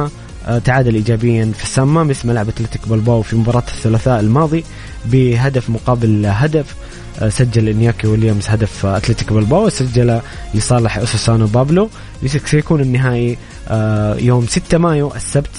آه، 0.46 0.58
تعادل 0.58 0.94
ايجابيا 0.94 1.52
في 1.56 1.64
السان 1.64 1.84
مامس 1.84 2.26
ملعب 2.26 2.48
أتلتيك 2.48 2.88
بلباو 2.88 3.22
في 3.22 3.36
مباراة 3.36 3.64
الثلاثاء 3.68 4.20
الماضي 4.20 4.64
بهدف 5.06 5.70
مقابل 5.70 6.26
هدف 6.26 6.74
آه، 7.20 7.28
سجل 7.28 7.68
إنياكي 7.68 8.06
ويليامز 8.06 8.48
هدف 8.48 8.86
أتلتيك 8.86 9.32
بلباو 9.32 9.66
وسجل 9.66 10.20
لصالح 10.54 10.98
اوساسانو 10.98 11.46
بابلو. 11.46 11.90
سيكون 12.26 12.80
النهائي 12.80 13.38
آه، 13.68 14.16
يوم 14.16 14.46
6 14.46 14.78
مايو 14.78 15.12
السبت 15.14 15.50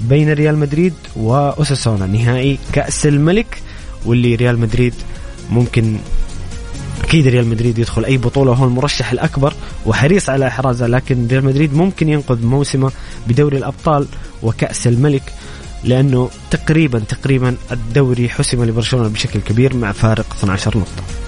بين 0.00 0.32
ريال 0.32 0.58
مدريد 0.58 0.94
وأوساسونا. 1.16 2.06
نهائي 2.06 2.58
كأس 2.72 3.06
الملك 3.06 3.62
واللي 4.06 4.34
ريال 4.34 4.58
مدريد 4.58 4.94
ممكن 5.50 5.96
أكيد 7.06 7.26
ريال 7.28 7.46
مدريد 7.46 7.78
يدخل 7.78 8.04
أي 8.04 8.16
بطولة 8.16 8.50
وهو 8.50 8.64
المرشح 8.64 9.12
الأكبر 9.12 9.54
وحريص 9.86 10.30
على 10.30 10.46
احرازها 10.46 10.88
لكن 10.88 11.26
ريال 11.26 11.44
مدريد 11.44 11.74
ممكن 11.74 12.08
ينقذ 12.08 12.46
موسمه 12.46 12.92
بدوري 13.28 13.56
الأبطال 13.58 14.06
وكأس 14.42 14.86
الملك 14.86 15.22
لأنه 15.84 16.30
تقريبا 16.50 16.98
تقريبا 16.98 17.56
الدوري 17.72 18.28
حسم 18.28 18.64
لبرشلونة 18.64 19.08
بشكل 19.08 19.40
كبير 19.40 19.76
مع 19.76 19.92
فارق 19.92 20.26
12 20.38 20.78
نقطة. 20.78 21.25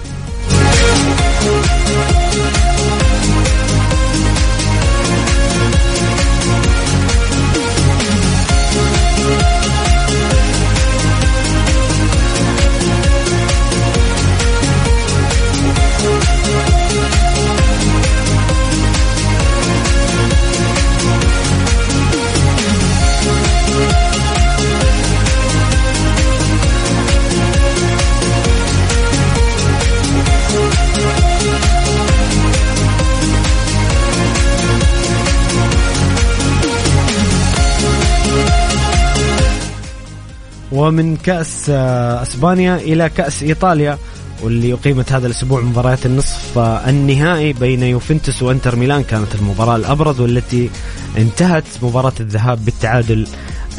ومن 40.89 41.17
كأس 41.17 41.69
آه، 41.69 42.21
أسبانيا 42.21 42.75
إلى 42.75 43.09
كأس 43.09 43.43
إيطاليا 43.43 43.97
واللي 44.43 44.73
أقيمت 44.73 45.11
هذا 45.11 45.27
الأسبوع 45.27 45.61
مباريات 45.61 46.05
النصف 46.05 46.57
آه، 46.57 46.89
النهائي 46.89 47.53
بين 47.53 47.83
يوفنتوس 47.83 48.43
وإنتر 48.43 48.75
ميلان. 48.75 49.03
كانت 49.03 49.35
المباراة 49.35 49.75
الأبرز 49.75 50.19
والتي 50.19 50.69
انتهت 51.17 51.63
مباراة 51.81 52.13
الذهاب 52.19 52.65
بالتعادل 52.65 53.27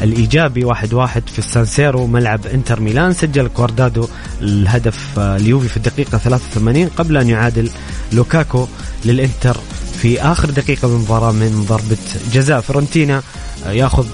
الإيجابي 0.01 0.65
واحد 0.65 0.93
واحد 0.93 1.23
في 1.29 1.39
السانسيرو 1.39 2.07
ملعب 2.07 2.47
إنتر 2.47 2.79
ميلان. 2.79 3.13
سجل 3.13 3.47
كوادرادو 3.47 4.07
الهدف 4.41 5.19
آه، 5.19 5.37
ليوفي 5.37 5.67
في 5.67 5.77
الدقيقة 5.77 6.17
83 6.17 6.87
قبل 6.87 7.17
أن 7.17 7.29
يعادل 7.29 7.69
لوكاكو 8.13 8.67
للإنتر 9.05 9.57
في 10.01 10.21
آخر 10.21 10.49
دقيقة 10.49 10.87
من 10.87 10.95
المباراة 10.95 11.31
من 11.31 11.65
ضربة 11.69 11.97
جزاء. 12.33 12.61
فرونتينا 12.61 13.21
ياخذ 13.65 14.07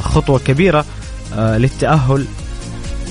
خطوة 0.00 0.38
كبيرة 0.38 0.84
للتأهل 1.36 2.26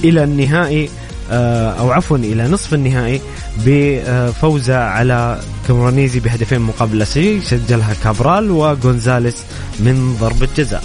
إلى 0.03 0.23
النهائي 0.23 0.89
آه، 1.31 1.71
أو 1.71 1.91
عفوا 1.91 2.17
إلى 2.17 2.47
نصف 2.47 2.73
النهائي 2.73 3.21
بفوزه 3.65 4.77
على 4.77 5.39
كامرونيزي 5.67 6.19
بهدفين 6.19 6.61
مقابل 6.61 7.07
شيء 7.07 7.41
سجلها 7.43 7.93
كابرال 8.03 8.51
وغونزاليس 8.51 9.35
من 9.79 10.15
ضربة 10.21 10.47
جزاء 10.57 10.83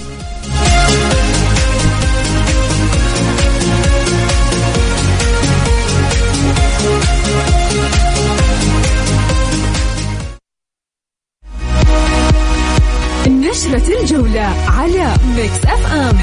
نشرة 13.26 14.00
الجولة 14.00 14.54
على 14.68 15.14
Mix 15.36 15.64
FM, 15.64 16.18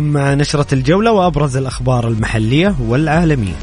مع 0.00 0.34
نشرة 0.34 0.74
الجولة 0.74 1.12
وأبرز 1.12 1.56
الأخبار 1.56 2.08
المحلية 2.08 2.74
والعالمية. 2.88 3.54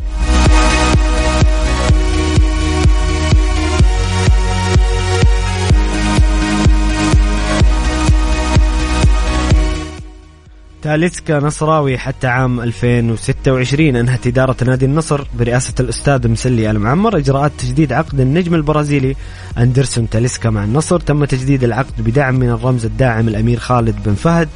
تاليسكا 10.82 11.40
نصراوي 11.40 11.98
حتى 11.98 12.28
عام 12.28 12.60
2026 12.60 13.96
انهت 13.96 14.28
إدارة 14.28 14.56
نادي 14.64 14.86
النصر 14.86 15.28
برئاسة 15.40 15.74
الأستاذ 15.80 16.28
مسلي 16.28 16.72
المعمر 16.72 17.18
إجراءات 17.18 17.52
تجديد 17.58 17.94
عقد 17.94 18.20
النجم 18.20 18.56
البرازيلي 18.56 19.16
أندرسون 19.58 20.10
تاليسكا 20.10 20.50
مع 20.50 20.64
النصر. 20.64 21.00
تم 21.00 21.26
تجديد 21.26 21.64
العقد 21.64 22.02
بدعم 22.02 22.36
من 22.36 22.50
الرمز 22.50 22.86
الداعم 22.86 23.28
الأمير 23.28 23.60
خالد 23.60 23.96
بن 24.06 24.14
فهد 24.14 24.50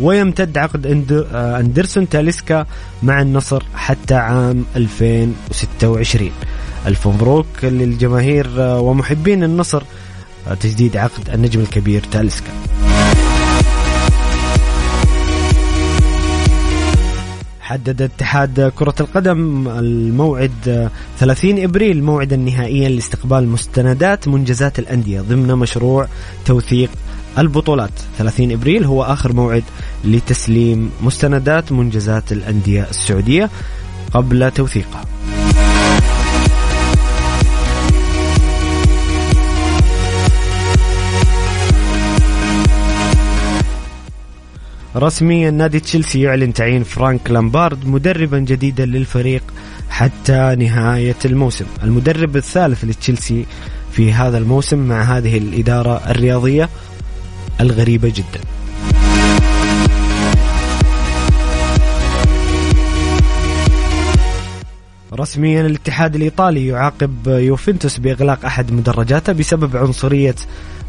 ويمتد 0.00 0.58
عقد 0.58 0.86
أندرسون 1.34 2.08
تاليسكا 2.08 2.66
مع 3.02 3.22
النصر 3.22 3.62
حتى 3.74 4.14
عام 4.14 4.64
2026 4.76 6.30
ألف 6.86 7.08
مبروك 7.08 7.46
للجماهير 7.62 8.46
ومحبين 8.58 9.44
النصر 9.44 9.82
تجديد 10.60 10.96
عقد 10.96 11.30
النجم 11.30 11.60
الكبير 11.60 12.02
تاليسكا. 12.12 12.50
حدد 17.72 18.02
اتحاد 18.02 18.72
كرة 18.76 18.94
القدم 19.00 19.68
الموعد 19.68 20.90
30 21.18 21.62
إبريل 21.62 22.04
موعدا 22.04 22.36
نهائيا 22.36 22.88
لاستقبال 22.88 23.48
مستندات 23.48 24.28
منجزات 24.28 24.78
الأندية 24.78 25.20
ضمن 25.20 25.54
مشروع 25.54 26.08
توثيق 26.46 26.90
البطولات 27.38 27.90
30 28.18 28.52
إبريل 28.52 28.84
هو 28.84 29.02
آخر 29.02 29.32
موعد 29.32 29.64
لتسليم 30.04 30.90
مستندات 31.02 31.72
منجزات 31.72 32.32
الأندية 32.32 32.86
السعودية 32.90 33.50
قبل 34.12 34.50
توثيقها. 34.50 35.04
رسميا 44.96 45.50
نادي 45.50 45.80
تشيلسي 45.80 46.20
يعلن 46.20 46.52
تعيين 46.52 46.82
فرانك 46.82 47.30
لامبارد 47.30 47.86
مدربا 47.86 48.38
جديدا 48.38 48.84
للفريق 48.86 49.42
حتى 49.90 50.56
نهاية 50.58 51.16
الموسم. 51.24 51.64
المدرب 51.82 52.36
الثالث 52.36 52.84
لتشيلسي 52.84 53.46
في 53.92 54.12
هذا 54.12 54.38
الموسم 54.38 54.78
مع 54.78 55.02
هذه 55.02 55.38
الإدارة 55.38 56.10
الرياضية 56.10 56.68
الغريبة 57.60 58.08
جدا. 58.08 58.40
رسميا 65.14 65.60
الاتحاد 65.60 66.14
الإيطالي 66.14 66.66
يعاقب 66.66 67.26
يوفنتوس 67.26 67.98
بإغلاق 67.98 68.44
أحد 68.44 68.72
مدرجاته 68.72 69.32
بسبب 69.32 69.76
عنصرية 69.76 70.36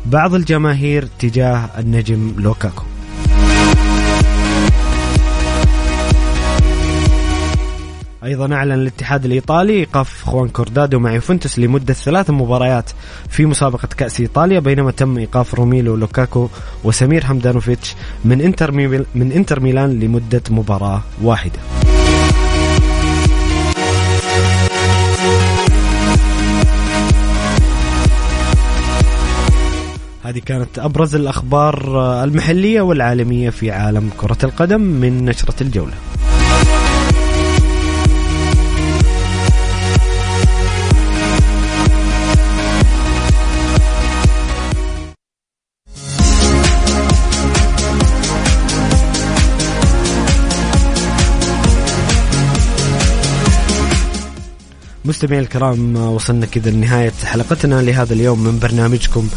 بعض 0.06 0.34
الجماهير 0.34 1.08
تجاه 1.20 1.70
النجم 1.80 2.34
لوكاكو. 2.38 2.84
أيضا 8.24 8.56
أعلن 8.56 8.72
الاتحاد 8.72 9.26
الإيطالي 9.26 9.74
ايقاف 9.74 10.24
خوان 10.24 10.50
كوادرادو 10.50 11.00
مع 11.00 11.14
يوفنتوس 11.14 11.60
لمدة 11.60 11.94
ثلاث 11.94 12.30
مباريات 12.30 12.90
في 13.30 13.46
مسابقة 13.46 13.88
كأس 13.98 14.20
إيطاليا 14.20 14.60
بينما 14.60 14.92
تم 14.92 15.18
إيقاف 15.18 15.54
روميلو 15.54 15.96
لوكاكو 15.96 16.50
وسمير 16.84 17.26
هاندانوفيتش 17.26 17.96
من 18.26 18.42
إنتر 18.42 18.72
من 19.16 19.32
إنتر 19.36 19.60
ميلان 19.60 20.00
لمدة 20.00 20.42
مباراة 20.50 21.02
واحدة. 21.22 21.60
هذه 30.24 30.42
كانت 30.46 30.80
أبرز 30.80 31.16
الأخبار 31.16 32.24
المحلية 32.24 32.82
والعالمية 32.82 33.50
في 33.50 33.72
عالم 33.72 34.10
كرة 34.18 34.38
القدم 34.44 34.82
من 34.82 35.26
نشرة 35.26 35.64
الجولة. 35.64 35.94
مستمعي 55.06 55.40
الكرام 55.40 55.96
وصلنا 55.96 56.46
كذا 56.46 56.72
لنهاية 56.72 57.12
حلقتنا 57.24 57.82
لهذا 57.82 58.14
اليوم 58.14 58.44
من 58.44 58.60
برنامجكم 58.60 59.30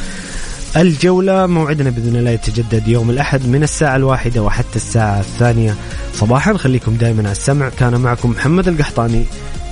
الجولة. 0.76 1.46
موعدنا 1.46 1.90
بإذن 1.90 2.16
الله 2.16 2.31
يتجدد 2.31 2.88
يوم 2.88 3.11
الأحد 3.11 3.46
من 3.46 3.62
الساعة 3.62 3.96
الواحدة 3.96 4.42
وحتى 4.42 4.76
الساعة 4.76 5.20
الثانية 5.20 5.74
صباحا. 6.14 6.57
خليكم 6.57 6.94
دائما 6.94 7.22
على 7.22 7.33
السمع. 7.33 7.68
كان 7.68 8.00
معكم 8.00 8.31
محمد 8.31 8.68
القحطاني. 8.68 9.24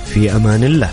في 0.05 0.35
أمان 0.35 0.63
الله. 0.63 0.89